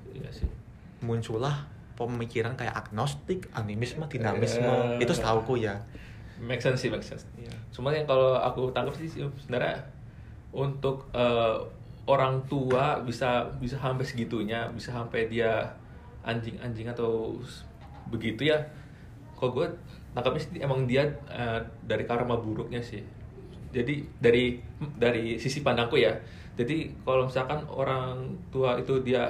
Iya 0.09 0.31
sih. 0.33 0.49
muncullah 0.97 1.53
pemikiran 1.93 2.53
kayak 2.53 2.73
agnostik, 2.73 3.49
animisme, 3.53 4.05
dinamisme. 4.05 4.65
Eh. 4.97 5.01
itu 5.05 5.13
setauku 5.13 5.57
ya. 5.57 5.73
Make 6.37 6.61
sense 6.61 6.85
sih 6.85 6.89
make 6.89 7.01
sense. 7.01 7.25
Iya. 7.33 7.49
Cuma 7.73 7.89
yang 7.89 8.05
kalau 8.05 8.37
aku 8.37 8.69
tangkap 8.69 8.93
sih 8.93 9.09
sebenarnya 9.09 9.77
untuk 10.53 11.09
eh, 11.13 11.57
orang 12.07 12.39
tua 12.47 13.03
bisa 13.03 13.43
bisa 13.59 13.75
sampai 13.77 14.07
segitunya, 14.07 14.71
bisa 14.71 14.95
sampai 14.95 15.27
dia 15.27 15.67
anjing-anjing 16.23 16.87
atau 16.87 17.35
begitu 18.07 18.47
ya. 18.47 18.57
Kalau 19.35 19.53
gue 19.53 19.67
tangkapnya 20.15 20.41
sih 20.41 20.59
emang 20.63 20.87
dia 20.87 21.03
eh, 21.27 21.59
dari 21.83 22.07
karma 22.07 22.39
buruknya 22.39 22.79
sih. 22.79 23.03
Jadi 23.75 24.07
dari 24.17 24.57
dari 24.95 25.35
sisi 25.37 25.59
pandangku 25.61 25.99
ya. 25.99 26.15
Jadi 26.57 26.89
kalau 27.03 27.27
misalkan 27.27 27.61
orang 27.69 28.33
tua 28.49 28.79
itu 28.79 29.03
dia 29.03 29.27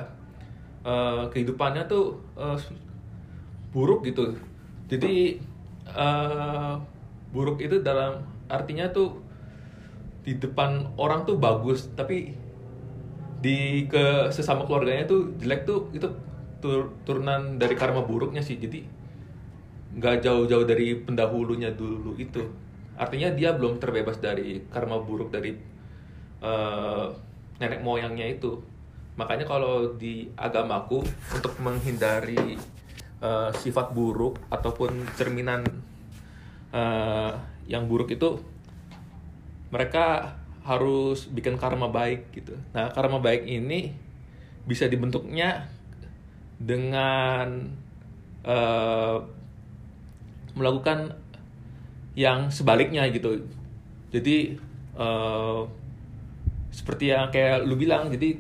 eh, 0.85 1.25
kehidupannya 1.33 1.89
tuh 1.89 2.15
eh, 2.37 2.57
buruk 3.73 4.05
gitu. 4.05 4.37
Jadi 4.87 5.41
eh, 5.89 6.73
buruk 7.33 7.57
itu 7.59 7.81
dalam 7.81 8.21
artinya 8.47 8.87
tuh 8.93 9.19
di 10.23 10.35
depan 10.35 10.95
orang 10.99 11.23
tuh 11.23 11.39
bagus, 11.39 11.87
tapi 11.95 12.46
di 13.38 13.86
ke 13.86 14.34
sesama 14.34 14.65
keluarganya 14.65 15.06
tuh 15.06 15.34
jelek 15.38 15.63
tuh 15.69 15.93
itu 15.93 16.08
tur- 16.58 16.93
turunan 17.06 17.62
dari 17.62 17.78
karma 17.78 18.02
buruknya 18.02 18.41
sih. 18.41 18.58
Jadi 18.58 18.82
nggak 19.97 20.26
jauh-jauh 20.26 20.65
dari 20.65 20.97
pendahulunya 21.02 21.73
dulu 21.73 22.17
itu. 22.17 22.41
Artinya 22.97 23.30
dia 23.34 23.54
belum 23.54 23.78
terbebas 23.78 24.17
dari 24.17 24.65
karma 24.73 24.97
buruk 24.97 25.30
dari 25.30 25.54
eh, 26.41 27.06
nenek 27.62 27.82
moyangnya 27.82 28.26
itu. 28.26 28.58
Makanya 29.17 29.45
kalau 29.50 29.97
di 29.97 30.30
agamaku 30.38 31.02
untuk 31.34 31.54
menghindari 31.62 32.58
eh, 33.21 33.50
sifat 33.54 33.93
buruk 33.93 34.41
ataupun 34.50 35.06
cerminan 35.17 35.65
eh, 36.73 37.32
yang 37.69 37.86
buruk 37.86 38.10
itu 38.13 38.41
mereka 39.67 40.38
harus 40.67 41.32
bikin 41.32 41.56
karma 41.56 41.88
baik 41.88 42.27
gitu. 42.36 42.60
Nah, 42.75 42.91
karma 42.91 43.23
baik 43.23 43.47
ini 43.47 43.95
bisa 44.67 44.91
dibentuknya 44.91 45.63
dengan 46.60 47.71
eh, 48.43 49.17
melakukan 50.60 51.15
yang 52.19 52.51
sebaliknya 52.51 53.08
gitu. 53.15 53.47
Jadi 54.12 54.60
eh, 54.99 55.62
seperti 56.75 57.15
yang 57.15 57.32
kayak 57.32 57.63
lu 57.63 57.80
bilang, 57.80 58.12
jadi 58.12 58.36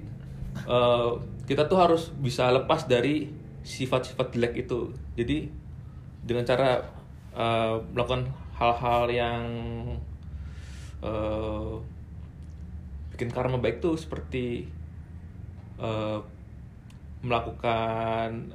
eh, 0.67 1.11
kita 1.47 1.63
tuh 1.71 1.79
harus 1.79 2.11
bisa 2.11 2.51
lepas 2.51 2.91
dari 2.91 3.31
sifat-sifat 3.63 4.35
jelek 4.35 4.67
itu. 4.67 4.91
Jadi 5.15 5.47
dengan 6.27 6.43
cara 6.43 6.83
eh, 7.31 7.75
melakukan 7.95 8.27
hal-hal 8.59 9.03
yang 9.07 9.43
eh, 10.99 11.73
bikin 13.17 13.33
karma 13.33 13.57
baik 13.57 13.81
tuh 13.81 13.97
seperti 13.97 14.69
eh, 15.81 16.19
melakukan 17.25 18.53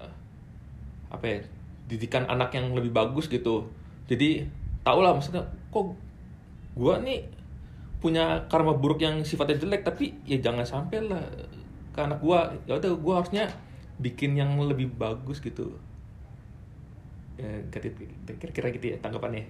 apa 1.11 1.25
ya 1.27 1.43
didikan 1.91 2.31
anak 2.31 2.55
yang 2.55 2.71
lebih 2.71 2.95
bagus 2.95 3.27
gitu. 3.27 3.67
Jadi 4.07 4.47
tau 4.87 5.03
lah 5.03 5.19
maksudnya 5.19 5.43
kok 5.75 5.99
gua 6.79 7.03
nih 7.03 7.27
punya 7.99 8.47
karma 8.47 8.79
buruk 8.79 9.03
yang 9.03 9.27
sifatnya 9.27 9.59
jelek 9.59 9.83
tapi 9.83 10.15
ya 10.23 10.39
jangan 10.39 10.63
sampai 10.63 11.03
lah 11.11 11.27
ke 11.91 11.99
anak 11.99 12.23
gua. 12.23 12.55
Ya 12.71 12.79
udah 12.79 12.95
gua 13.03 13.19
harusnya 13.19 13.51
bikin 13.99 14.39
yang 14.39 14.55
lebih 14.63 14.95
bagus 14.95 15.43
gitu. 15.43 15.75
Ya 17.35 17.51
kira-kira 18.39 18.71
gitu 18.71 18.95
ya 18.95 18.97
tanggapannya. 19.03 19.43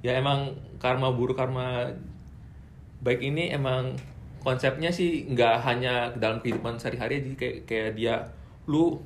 Ya 0.00 0.16
emang 0.16 0.56
karma 0.80 1.12
buruk 1.12 1.36
karma 1.36 1.92
baik 3.04 3.20
ini 3.20 3.52
emang 3.52 3.94
konsepnya 4.46 4.94
sih 4.94 5.26
nggak 5.26 5.54
hanya 5.66 6.14
dalam 6.14 6.38
kehidupan 6.38 6.78
sehari-hari 6.78 7.18
jadi 7.18 7.34
kayak 7.34 7.56
kayak 7.66 7.90
dia 7.98 8.14
lu 8.70 9.02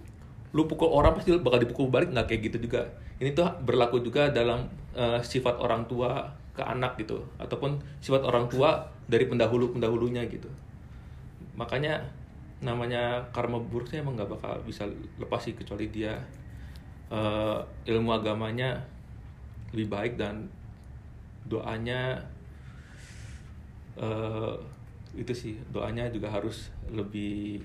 lu 0.53 0.69
pukul 0.69 0.93
orang 0.93 1.17
pasti 1.17 1.33
bakal 1.41 1.65
dipukul 1.65 1.89
balik 1.89 2.13
nggak 2.13 2.29
kayak 2.29 2.53
gitu 2.53 2.69
juga. 2.69 2.85
Ini 3.17 3.33
tuh 3.33 3.49
berlaku 3.65 4.05
juga 4.05 4.29
dalam 4.29 4.69
eh, 4.93 5.17
sifat 5.25 5.57
orang 5.57 5.89
tua 5.89 6.29
ke 6.53 6.61
anak 6.61 7.01
gitu 7.01 7.25
ataupun 7.41 7.81
sifat 8.05 8.21
orang 8.21 8.53
tua 8.53 8.85
dari 9.09 9.25
pendahulu 9.25 9.73
pendahulunya 9.73 10.21
gitu. 10.29 10.53
Makanya 11.57 12.05
namanya 12.61 13.25
karma 13.33 13.57
buruk 13.57 13.89
sih 13.89 14.05
emang 14.05 14.21
nggak 14.21 14.37
bakal 14.37 14.61
bisa 14.69 14.85
lepas 15.17 15.41
sih 15.41 15.57
kecuali 15.57 15.89
dia 15.89 16.21
eh, 17.09 17.59
ilmu 17.89 18.13
agamanya 18.13 18.77
lebih 19.73 19.89
baik 19.89 20.13
dan 20.21 20.53
doanya 21.49 22.21
eh, 23.97 24.80
itu 25.13 25.33
sih 25.35 25.55
doanya 25.71 26.07
juga 26.09 26.31
harus 26.31 26.71
lebih 26.89 27.63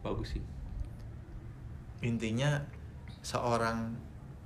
bagus 0.00 0.36
sih. 0.36 0.44
Intinya 2.04 2.60
seorang 3.20 3.96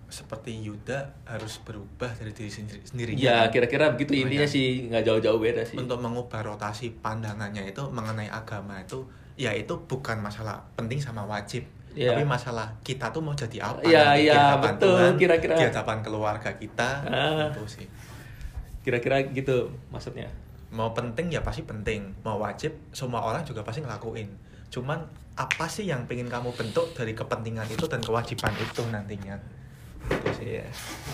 seperti 0.08 0.56
Yuda 0.64 1.04
harus 1.28 1.60
berubah 1.60 2.08
dari 2.16 2.32
diri 2.32 2.48
sendiri 2.48 2.80
sendirinya. 2.80 3.20
Ya 3.20 3.38
kira-kira 3.52 3.92
begitu. 3.92 4.16
Intinya 4.16 4.48
sih 4.48 4.88
nggak 4.88 5.04
jauh-jauh 5.04 5.36
beda 5.36 5.62
sih. 5.68 5.76
Untuk 5.76 6.00
mengubah 6.00 6.40
rotasi 6.46 6.96
pandangannya 6.98 7.68
itu 7.68 7.84
mengenai 7.92 8.30
agama 8.32 8.80
itu 8.80 9.04
ya 9.38 9.52
itu 9.54 9.76
bukan 9.86 10.18
masalah 10.18 10.64
penting 10.74 10.98
sama 10.98 11.22
wajib. 11.26 11.66
Iya. 11.98 12.14
tapi 12.14 12.22
masalah 12.30 12.68
kita 12.86 13.10
tuh 13.10 13.18
mau 13.18 13.34
jadi 13.34 13.58
apa 13.64 13.82
Iya, 13.82 14.04
nanti? 14.14 14.22
di 14.22 14.30
hadapan 14.30 14.70
betul, 14.78 14.86
Tuhan, 14.94 15.12
kira-kira. 15.18 15.54
di 15.58 15.64
hadapan 15.66 15.96
keluarga 15.98 16.50
kita. 16.54 16.90
Ah. 17.10 17.50
itu 17.50 17.62
sih. 17.66 17.86
Kira-kira 18.86 19.16
gitu 19.34 19.72
maksudnya 19.90 20.30
mau 20.74 20.92
penting 20.92 21.32
ya 21.32 21.40
pasti 21.40 21.64
penting 21.64 22.12
mau 22.24 22.36
wajib 22.40 22.76
semua 22.92 23.24
orang 23.24 23.44
juga 23.44 23.64
pasti 23.64 23.80
ngelakuin 23.80 24.28
cuman 24.68 25.00
apa 25.38 25.64
sih 25.70 25.88
yang 25.88 26.04
pengen 26.04 26.28
kamu 26.28 26.52
bentuk 26.52 26.92
dari 26.92 27.16
kepentingan 27.16 27.70
itu 27.72 27.88
dan 27.88 28.04
kewajiban 28.04 28.52
itu 28.58 28.82
nantinya 28.90 29.38
itu 30.08 30.30
sih 30.36 30.48
Iya. 30.48 30.66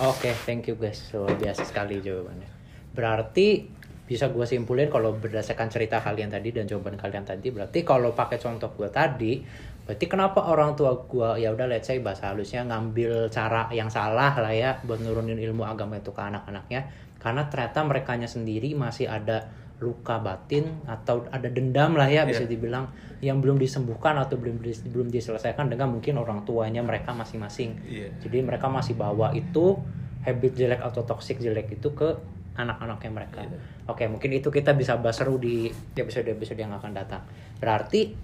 Oke, 0.07 0.31
thank 0.47 0.71
you 0.71 0.79
guys. 0.79 1.11
Luar 1.11 1.35
biasa 1.35 1.67
sekali 1.67 1.99
jawabannya. 1.99 2.47
Berarti 2.95 3.67
bisa 4.05 4.29
gue 4.29 4.45
simpulin 4.45 4.93
kalau 4.93 5.17
berdasarkan 5.17 5.73
cerita 5.73 5.97
kalian 5.99 6.29
tadi 6.29 6.53
dan 6.53 6.69
jawaban 6.69 6.95
kalian 7.01 7.25
tadi, 7.25 7.49
berarti 7.49 7.83
kalau 7.89 8.13
pakai 8.13 8.37
contoh 8.37 8.69
gue 8.77 8.93
tadi, 8.93 9.41
berarti 9.89 10.05
kenapa 10.05 10.45
orang 10.45 10.77
tua 10.77 10.93
gue 11.09 11.41
ya 11.41 11.49
udah 11.57 11.65
let's 11.65 11.89
say 11.89 12.05
bahasa 12.05 12.29
halusnya 12.29 12.69
ngambil 12.69 13.33
cara 13.33 13.73
yang 13.73 13.89
salah 13.89 14.37
lah 14.37 14.53
ya 14.53 14.77
buat 14.85 15.01
nurunin 15.01 15.41
ilmu 15.41 15.65
agama 15.65 15.97
itu 15.97 16.13
ke 16.13 16.21
anak-anaknya, 16.21 16.85
karena 17.25 17.49
ternyata 17.49 17.81
merekanya 17.81 18.29
sendiri 18.29 18.77
masih 18.77 19.09
ada 19.09 19.49
luka 19.81 20.21
batin 20.23 20.85
atau 20.85 21.25
ada 21.33 21.49
dendam 21.51 21.97
lah 21.97 22.07
ya 22.07 22.23
bisa 22.29 22.45
Iya. 22.47 22.53
dibilang 22.53 22.85
yang 23.25 23.41
belum 23.41 23.57
disembuhkan 23.57 24.15
atau 24.21 24.37
belum 24.37 24.61
belum 24.63 25.09
diselesaikan 25.09 25.73
dengan 25.73 25.91
mungkin 25.91 26.21
orang 26.21 26.45
tuanya 26.45 26.85
mereka 26.85 27.17
masing-masing. 27.17 27.81
Iya. 27.89 28.13
Jadi 28.21 28.39
mereka 28.45 28.69
masih 28.69 28.95
bawa 28.95 29.33
itu 29.33 29.81
habit 30.23 30.53
jelek 30.55 30.81
atau 30.85 31.03
toxic 31.05 31.41
jelek 31.41 31.75
itu 31.75 31.91
ke 31.97 32.13
anak-anaknya 32.55 33.11
mereka. 33.11 33.41
Iya. 33.43 33.59
Oke, 33.91 34.05
mungkin 34.07 34.31
itu 34.37 34.53
kita 34.53 34.77
bisa 34.77 35.01
bahas 35.01 35.19
seru 35.19 35.41
di 35.41 35.69
episode-episode 35.97 36.61
yang 36.61 36.73
akan 36.77 36.93
datang. 36.95 37.25
Berarti 37.59 38.15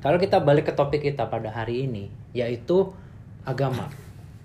kalau 0.00 0.20
kita 0.22 0.38
balik 0.44 0.70
ke 0.70 0.72
topik 0.76 1.02
kita 1.02 1.26
pada 1.26 1.50
hari 1.50 1.88
ini, 1.88 2.12
yaitu 2.30 2.94
agama, 3.42 3.90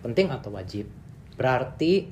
penting 0.01 0.34
atau 0.34 0.49
wajib? 0.58 0.89
Berarti 1.38 2.10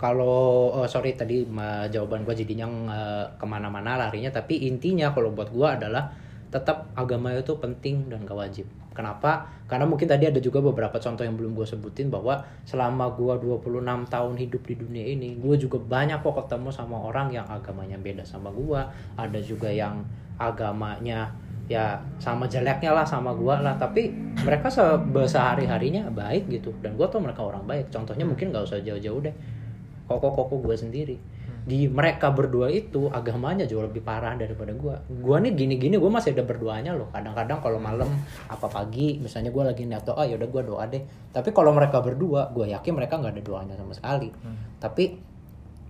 kalau 0.00 0.72
oh, 0.72 0.88
sorry 0.88 1.12
tadi 1.12 1.44
ma- 1.44 1.84
jawaban 1.92 2.24
gue 2.24 2.32
jadinya 2.32 2.66
eh, 2.88 3.24
ke 3.36 3.44
mana-mana 3.44 4.00
larinya, 4.00 4.32
tapi 4.32 4.64
intinya 4.64 5.12
kalau 5.12 5.28
buat 5.36 5.52
gue 5.52 5.68
adalah 5.68 6.08
tetap 6.50 6.90
agama 6.98 7.30
itu 7.36 7.54
penting 7.60 8.10
dan 8.10 8.26
gak 8.26 8.34
wajib. 8.34 8.66
Kenapa? 8.90 9.46
Karena 9.70 9.86
mungkin 9.86 10.10
tadi 10.10 10.26
ada 10.26 10.42
juga 10.42 10.58
beberapa 10.58 10.98
contoh 10.98 11.22
yang 11.22 11.38
belum 11.38 11.54
gue 11.54 11.62
sebutin 11.62 12.10
bahwa 12.10 12.42
selama 12.66 13.14
gue 13.14 13.38
26 13.38 13.86
tahun 14.10 14.34
hidup 14.34 14.62
di 14.66 14.74
dunia 14.74 15.04
ini, 15.14 15.38
gue 15.38 15.54
juga 15.54 15.78
banyak 15.78 16.18
kok 16.26 16.34
ketemu 16.42 16.74
sama 16.74 16.98
orang 16.98 17.30
yang 17.30 17.46
agamanya 17.46 17.94
beda 17.94 18.26
sama 18.26 18.50
gue. 18.50 18.80
Ada 19.14 19.38
juga 19.38 19.70
yang 19.70 20.02
agamanya 20.42 21.30
ya 21.70 22.02
sama 22.18 22.50
jeleknya 22.50 22.90
lah 22.90 23.06
sama 23.06 23.30
gue 23.30 23.54
lah. 23.62 23.78
Tapi 23.78 24.10
mereka 24.42 24.66
se 24.66 24.82
sehari-harinya 25.06 26.10
baik 26.10 26.50
gitu. 26.50 26.74
Dan 26.82 26.98
gue 26.98 27.06
tau 27.06 27.22
mereka 27.22 27.46
orang 27.46 27.62
baik. 27.62 27.94
Contohnya 27.94 28.26
mungkin 28.26 28.50
gak 28.50 28.66
usah 28.66 28.82
jauh-jauh 28.82 29.22
deh. 29.22 29.59
Koko-koko 30.10 30.58
gue 30.58 30.74
sendiri 30.74 31.16
di 31.60 31.86
mereka 31.86 32.32
berdua 32.32 32.72
itu 32.72 33.12
agamanya 33.12 33.68
jauh 33.68 33.84
lebih 33.84 34.00
parah 34.00 34.32
daripada 34.32 34.72
gua. 34.72 34.96
Gua 35.06 35.36
nih 35.38 35.52
gini-gini 35.52 36.00
gua 36.00 36.08
masih 36.08 36.32
ada 36.32 36.44
berdoanya 36.44 36.96
loh. 36.96 37.12
Kadang-kadang 37.12 37.60
kalau 37.60 37.76
malam 37.76 38.08
apa 38.48 38.66
pagi 38.66 39.20
misalnya 39.20 39.52
gua 39.52 39.68
lagi 39.68 39.84
niat 39.84 40.08
doa 40.08 40.24
ya 40.24 40.40
udah 40.40 40.48
gua 40.48 40.62
doa 40.64 40.84
deh. 40.88 41.04
Tapi 41.30 41.52
kalau 41.52 41.76
mereka 41.76 42.00
berdua, 42.00 42.48
gua 42.50 42.64
yakin 42.64 42.92
mereka 42.96 43.20
nggak 43.20 43.32
ada 43.36 43.42
doanya 43.44 43.74
sama 43.76 43.92
sekali. 43.92 44.32
Tapi 44.80 45.20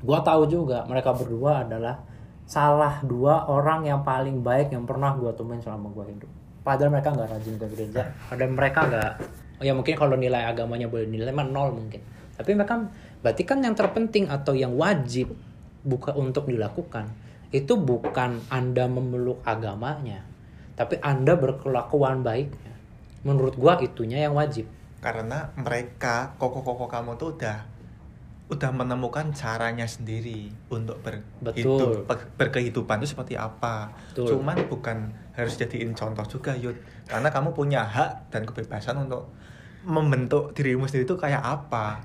gua 0.03 0.19
tahu 0.27 0.43
juga 0.51 0.83
mereka 0.91 1.15
berdua 1.15 1.63
adalah 1.63 2.03
salah 2.51 2.99
dua 3.07 3.47
orang 3.47 3.87
yang 3.87 4.03
paling 4.03 4.43
baik 4.43 4.75
yang 4.75 4.83
pernah 4.83 5.15
gua 5.15 5.31
temuin 5.39 5.63
selama 5.63 5.87
gua 5.95 6.05
hidup. 6.11 6.31
Padahal 6.67 6.91
mereka 6.91 7.15
nggak 7.15 7.29
rajin 7.31 7.55
ke 7.57 7.67
gereja. 7.73 8.03
Padahal 8.27 8.53
mereka 8.53 8.81
nggak 8.91 9.13
ya 9.61 9.73
mungkin 9.77 9.95
kalau 9.95 10.19
nilai 10.19 10.51
agamanya 10.51 10.91
boleh 10.91 11.07
nilai 11.07 11.31
mah 11.31 11.47
nol 11.47 11.79
mungkin. 11.79 12.03
Tapi 12.35 12.57
mereka 12.57 12.89
berarti 13.21 13.43
kan 13.45 13.61
yang 13.61 13.77
terpenting 13.77 14.29
atau 14.29 14.57
yang 14.57 14.77
wajib 14.77 15.33
bukan 15.85 16.17
untuk 16.17 16.49
dilakukan 16.49 17.09
itu 17.51 17.75
bukan 17.77 18.41
anda 18.49 18.87
memeluk 18.87 19.41
agamanya 19.45 20.31
tapi 20.81 20.97
anda 21.05 21.37
berkelakuan 21.37 22.25
baiknya. 22.25 22.73
Menurut 23.21 23.53
gua 23.61 23.77
itunya 23.85 24.25
yang 24.25 24.33
wajib. 24.33 24.65
Karena 25.05 25.53
mereka 25.53 26.33
koko-koko 26.41 26.89
kamu 26.89 27.21
tuh 27.21 27.37
udah 27.37 27.69
udah 28.49 28.71
menemukan 28.73 29.29
caranya 29.37 29.85
sendiri 29.85 30.49
untuk 30.73 31.05
Betul. 31.45 32.09
ber- 32.09 32.33
berkehidupan 32.35 33.05
itu 33.05 33.13
seperti 33.13 33.37
apa. 33.37 33.93
Betul. 34.09 34.41
cuman 34.41 34.57
bukan 34.73 35.13
harus 35.37 35.61
jadiin 35.61 35.93
contoh 35.93 36.25
juga 36.25 36.57
Yud. 36.57 36.81
Karena 37.05 37.29
kamu 37.29 37.53
punya 37.53 37.85
hak 37.85 38.33
dan 38.33 38.49
kebebasan 38.49 39.05
untuk 39.05 39.29
membentuk 39.85 40.57
dirimu 40.57 40.89
sendiri 40.89 41.05
itu 41.05 41.17
kayak 41.21 41.45
apa 41.45 42.05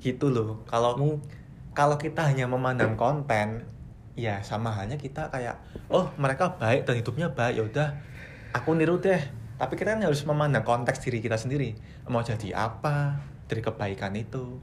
gitu 0.00 0.32
loh. 0.32 0.62
Kalau 0.68 0.96
kalau 1.76 1.96
kita 2.00 2.24
hanya 2.24 2.48
memandang 2.48 2.96
konten 2.96 3.68
ya 4.16 4.40
sama 4.40 4.72
halnya 4.72 4.96
kita 4.96 5.28
kayak 5.28 5.60
oh 5.92 6.08
mereka 6.16 6.56
baik 6.56 6.88
dan 6.88 6.96
hidupnya 6.96 7.28
baik 7.36 7.60
ya 7.60 7.64
udah 7.68 7.88
aku 8.56 8.72
niru 8.72 8.96
deh. 8.96 9.20
Tapi 9.56 9.72
kita 9.76 9.96
kan 9.96 10.04
harus 10.04 10.20
memandang 10.28 10.64
konteks 10.64 11.00
diri 11.04 11.20
kita 11.20 11.36
sendiri. 11.36 11.76
Mau 12.08 12.20
jadi 12.20 12.52
apa 12.52 13.20
dari 13.48 13.60
kebaikan 13.64 14.12
itu? 14.16 14.60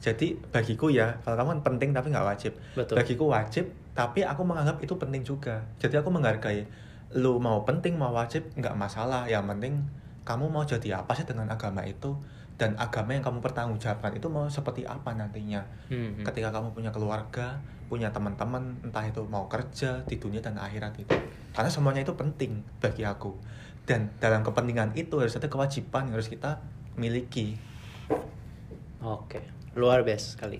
Jadi 0.00 0.36
bagiku 0.52 0.92
ya 0.92 1.16
kalau 1.24 1.40
kamu 1.40 1.48
kan 1.56 1.60
penting 1.72 1.90
tapi 1.96 2.12
nggak 2.12 2.28
wajib. 2.28 2.52
Betul. 2.76 3.00
bagiku 3.00 3.24
wajib 3.32 3.72
tapi 3.96 4.20
aku 4.20 4.44
menganggap 4.44 4.76
itu 4.84 4.96
penting 5.00 5.24
juga. 5.24 5.64
Jadi 5.80 5.96
aku 5.96 6.12
menghargai 6.12 6.68
lu 7.14 7.40
mau 7.40 7.64
penting 7.64 7.96
mau 7.96 8.12
wajib 8.12 8.44
nggak 8.56 8.76
masalah. 8.76 9.24
Yang 9.24 9.44
penting 9.56 9.74
kamu 10.28 10.48
mau 10.52 10.64
jadi 10.64 11.00
apa 11.00 11.12
sih 11.16 11.24
dengan 11.24 11.48
agama 11.52 11.84
itu 11.84 12.16
dan 12.54 12.78
agama 12.78 13.14
yang 13.14 13.24
kamu 13.26 13.42
pertanggungjawabkan 13.42 14.14
itu 14.14 14.30
mau 14.30 14.46
seperti 14.46 14.86
apa 14.86 15.10
nantinya? 15.14 15.66
Hmm, 15.90 16.22
hmm. 16.22 16.24
ketika 16.26 16.54
kamu 16.54 16.70
punya 16.70 16.90
keluarga 16.94 17.58
punya 17.84 18.08
teman-teman 18.10 18.80
entah 18.80 19.04
itu 19.04 19.22
mau 19.28 19.46
kerja 19.46 20.02
di 20.08 20.16
dunia 20.16 20.40
dan 20.40 20.56
akhirat 20.56 20.96
itu. 20.98 21.14
Karena 21.52 21.70
semuanya 21.70 22.02
itu 22.02 22.16
penting 22.16 22.64
bagi 22.80 23.04
aku. 23.04 23.36
Dan 23.84 24.08
dalam 24.16 24.40
kepentingan 24.40 24.96
itu 24.96 25.20
harus 25.20 25.36
ada 25.36 25.52
kewajiban 25.52 26.08
yang 26.08 26.16
harus 26.16 26.32
kita 26.32 26.64
miliki. 26.96 27.60
Oke, 29.04 29.44
luar 29.76 30.00
biasa 30.00 30.40
sekali. 30.40 30.58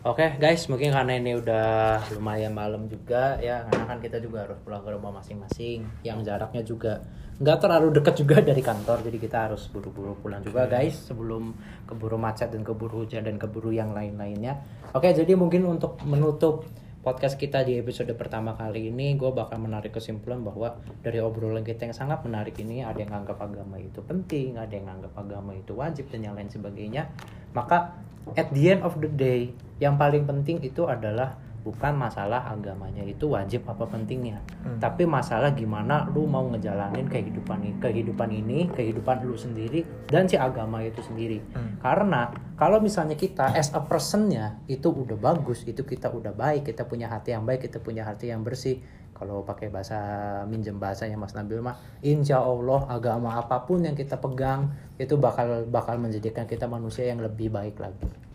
Oke 0.00 0.40
guys, 0.40 0.64
mungkin 0.72 0.96
karena 0.96 1.20
ini 1.20 1.36
udah 1.36 2.00
lumayan 2.16 2.56
malam 2.56 2.88
juga 2.88 3.36
ya, 3.38 3.62
karena 3.68 3.84
kan 3.84 3.98
kita 4.00 4.16
juga 4.18 4.48
harus 4.48 4.56
pulang 4.64 4.80
ke 4.80 4.90
rumah 4.96 5.12
masing-masing, 5.20 5.84
yang 6.00 6.24
jaraknya 6.24 6.64
juga 6.64 7.04
nggak 7.40 7.56
terlalu 7.56 7.88
dekat 7.96 8.20
juga 8.20 8.36
dari 8.44 8.60
kantor 8.60 9.00
jadi 9.00 9.16
kita 9.16 9.36
harus 9.48 9.64
buru-buru 9.72 10.12
pulang 10.20 10.44
juga 10.44 10.68
guys 10.68 11.08
sebelum 11.08 11.56
keburu 11.88 12.20
macet 12.20 12.52
dan 12.52 12.60
keburu 12.60 13.08
hujan 13.08 13.24
dan 13.24 13.40
keburu 13.40 13.72
yang 13.72 13.96
lain-lainnya. 13.96 14.60
Oke 14.92 15.08
jadi 15.16 15.32
mungkin 15.40 15.64
untuk 15.64 15.96
menutup 16.04 16.68
podcast 17.00 17.40
kita 17.40 17.64
di 17.64 17.80
episode 17.80 18.12
pertama 18.12 18.52
kali 18.52 18.92
ini 18.92 19.16
gue 19.16 19.32
bakal 19.32 19.56
menarik 19.56 19.96
kesimpulan 19.96 20.44
bahwa 20.44 20.76
dari 21.00 21.16
obrolan 21.24 21.64
kita 21.64 21.88
yang 21.88 21.96
sangat 21.96 22.20
menarik 22.28 22.60
ini 22.60 22.84
ada 22.84 23.00
yang 23.00 23.24
anggap 23.24 23.40
agama 23.40 23.80
itu 23.80 24.04
penting 24.04 24.60
ada 24.60 24.76
yang 24.76 24.92
anggap 24.92 25.16
agama 25.16 25.56
itu 25.56 25.72
wajib 25.72 26.12
dan 26.12 26.20
yang 26.28 26.36
lain 26.36 26.52
sebagainya. 26.52 27.08
Maka 27.56 27.96
at 28.36 28.52
the 28.52 28.68
end 28.68 28.84
of 28.84 29.00
the 29.00 29.08
day 29.08 29.48
yang 29.80 29.96
paling 29.96 30.28
penting 30.28 30.60
itu 30.60 30.84
adalah 30.84 31.40
bukan 31.60 31.92
masalah 31.92 32.48
agamanya 32.48 33.04
itu 33.04 33.28
wajib 33.28 33.68
apa 33.68 33.84
pentingnya. 33.84 34.40
Tapi 34.80 35.04
masalah 35.04 35.52
gimana 35.52 36.08
lu 36.12 36.24
mau 36.24 36.48
ngejalanin 36.48 37.06
kehidupan 37.06 37.60
ini 37.60 37.76
kehidupan 37.80 38.28
ini 38.32 38.58
kehidupan 38.72 39.24
lu 39.24 39.36
sendiri 39.36 39.84
dan 40.08 40.24
si 40.24 40.40
agama 40.40 40.80
itu 40.80 41.04
sendiri. 41.04 41.44
Karena 41.84 42.32
kalau 42.56 42.80
misalnya 42.80 43.16
kita 43.16 43.52
as 43.52 43.72
a 43.76 43.80
personnya 43.84 44.60
itu 44.68 44.88
udah 44.88 45.16
bagus 45.20 45.64
itu 45.68 45.84
kita 45.84 46.08
udah 46.08 46.32
baik 46.32 46.72
kita 46.72 46.88
punya 46.88 47.12
hati 47.12 47.36
yang 47.36 47.44
baik 47.44 47.68
kita 47.68 47.78
punya 47.80 48.08
hati 48.08 48.32
yang 48.32 48.40
bersih. 48.40 48.80
Kalau 49.20 49.44
pakai 49.44 49.68
bahasa 49.68 50.00
minjem 50.48 50.80
bahasanya 50.80 51.20
Mas 51.20 51.36
Nabil 51.36 51.60
mah 51.60 51.76
insya 52.00 52.40
Allah 52.40 52.88
agama 52.88 53.36
apa 53.36 53.68
pun 53.68 53.84
yang 53.84 53.92
kita 53.92 54.16
pegang 54.16 54.72
itu 54.96 55.12
bakal 55.20 55.68
bakal 55.68 56.00
menjadikan 56.00 56.48
kita 56.48 56.64
manusia 56.64 57.04
yang 57.04 57.20
lebih 57.20 57.52
baik 57.52 57.76
lagi 57.76 58.29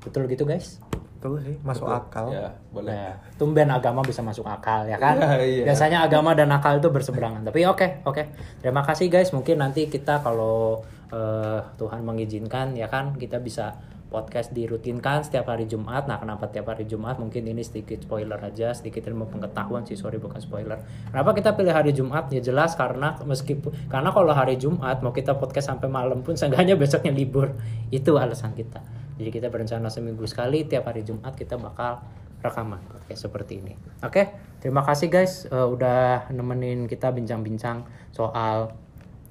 betul 0.00 0.24
gitu 0.26 0.48
guys 0.48 0.80
Betul 1.20 1.36
sih, 1.44 1.52
masuk 1.60 1.84
Betul. 1.84 2.00
akal. 2.00 2.26
Ya, 2.32 2.48
boleh. 2.72 2.96
Nah, 2.96 3.12
tumben 3.36 3.68
agama 3.68 4.00
bisa 4.00 4.24
masuk 4.24 4.48
akal 4.48 4.88
ya 4.88 4.96
kan? 4.96 5.20
Iya, 5.20 5.36
iya. 5.44 5.64
Biasanya 5.68 6.08
agama 6.08 6.32
dan 6.32 6.48
akal 6.48 6.80
itu 6.80 6.88
berseberangan. 6.88 7.44
Tapi 7.44 7.68
oke, 7.68 8.08
oke. 8.08 8.22
Terima 8.64 8.80
kasih 8.80 9.12
guys. 9.12 9.28
Mungkin 9.36 9.60
nanti 9.60 9.92
kita 9.92 10.24
kalau 10.24 10.80
eh, 11.12 11.60
Tuhan 11.76 12.08
mengizinkan 12.08 12.72
ya 12.72 12.88
kan 12.88 13.20
kita 13.20 13.36
bisa 13.36 13.76
podcast 14.08 14.56
dirutinkan 14.56 15.20
setiap 15.20 15.52
hari 15.52 15.68
Jumat. 15.68 16.08
Nah, 16.08 16.16
kenapa 16.16 16.48
tiap 16.48 16.72
hari 16.72 16.88
Jumat? 16.88 17.20
Mungkin 17.20 17.44
ini 17.46 17.60
sedikit 17.60 18.00
spoiler 18.00 18.40
aja, 18.40 18.72
sedikit 18.72 19.04
ilmu 19.04 19.28
pengetahuan 19.28 19.84
sih, 19.84 20.00
sorry 20.00 20.16
bukan 20.16 20.40
spoiler. 20.40 20.80
Kenapa 21.12 21.36
kita 21.36 21.52
pilih 21.52 21.76
hari 21.76 21.92
Jumat? 21.92 22.32
Ya 22.32 22.40
jelas 22.40 22.72
karena 22.74 23.20
meskipun 23.28 23.92
karena 23.92 24.08
kalau 24.08 24.32
hari 24.32 24.56
Jumat 24.56 25.04
mau 25.04 25.12
kita 25.12 25.36
podcast 25.36 25.68
sampai 25.68 25.92
malam 25.92 26.24
pun 26.24 26.32
seenggaknya 26.32 26.80
besoknya 26.80 27.12
libur. 27.12 27.52
Itu 27.92 28.16
alasan 28.16 28.56
kita. 28.56 28.82
Jadi 29.20 29.28
kita 29.36 29.52
berencana 29.52 29.92
seminggu 29.92 30.24
sekali 30.24 30.64
tiap 30.64 30.88
hari 30.88 31.04
Jumat 31.04 31.36
kita 31.36 31.60
bakal 31.60 32.00
rekaman 32.40 32.80
podcast 32.88 33.28
seperti 33.28 33.60
ini. 33.60 33.76
Oke, 34.00 34.32
terima 34.64 34.80
kasih 34.80 35.12
guys 35.12 35.44
eh, 35.44 35.68
udah 35.68 36.32
nemenin 36.32 36.88
kita 36.88 37.12
bincang-bincang 37.12 37.84
soal 38.16 38.72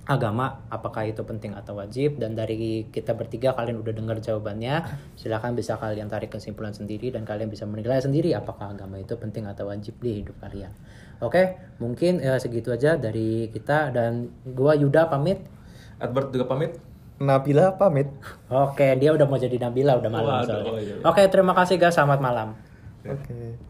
agama 0.09 0.65
apakah 0.73 1.05
itu 1.05 1.25
penting 1.25 1.57
atau 1.57 1.77
wajib. 1.77 2.21
Dan 2.21 2.37
dari 2.37 2.85
kita 2.93 3.17
bertiga 3.17 3.57
kalian 3.57 3.81
udah 3.81 3.93
dengar 3.93 4.21
jawabannya. 4.21 4.85
Silahkan 5.17 5.57
bisa 5.57 5.81
kalian 5.81 6.05
tarik 6.05 6.33
kesimpulan 6.37 6.73
sendiri 6.73 7.09
dan 7.09 7.25
kalian 7.25 7.49
bisa 7.49 7.65
menilai 7.65 7.97
sendiri 7.97 8.37
apakah 8.37 8.77
agama 8.77 9.01
itu 9.01 9.17
penting 9.17 9.49
atau 9.49 9.73
wajib 9.73 9.97
di 10.01 10.21
hidup 10.21 10.37
kalian. 10.37 10.69
Oke 11.21 11.57
mungkin 11.81 12.21
eh, 12.21 12.37
segitu 12.37 12.69
aja 12.69 12.93
dari 12.93 13.49
kita. 13.49 13.89
Dan 13.89 14.29
gua 14.53 14.77
Yuda 14.77 15.09
pamit. 15.09 15.41
Adbert 15.97 16.29
juga 16.29 16.45
pamit. 16.45 16.88
Nabila 17.19 17.75
pamit. 17.75 18.07
oke 18.47 18.87
dia 18.95 19.11
udah 19.11 19.27
mau 19.27 19.35
jadi 19.35 19.59
Nabila 19.59 19.99
udah 19.99 20.11
malam 20.11 20.31
Waduh, 20.39 20.47
soalnya 20.47 20.71
oh 20.71 20.79
iya, 20.79 20.95
iya. 20.95 21.03
oke 21.03 21.21
terima 21.27 21.51
kasih 21.51 21.75
guys 21.75 21.95
selamat 21.99 22.19
malam 22.23 22.49
Oke. 23.03 23.59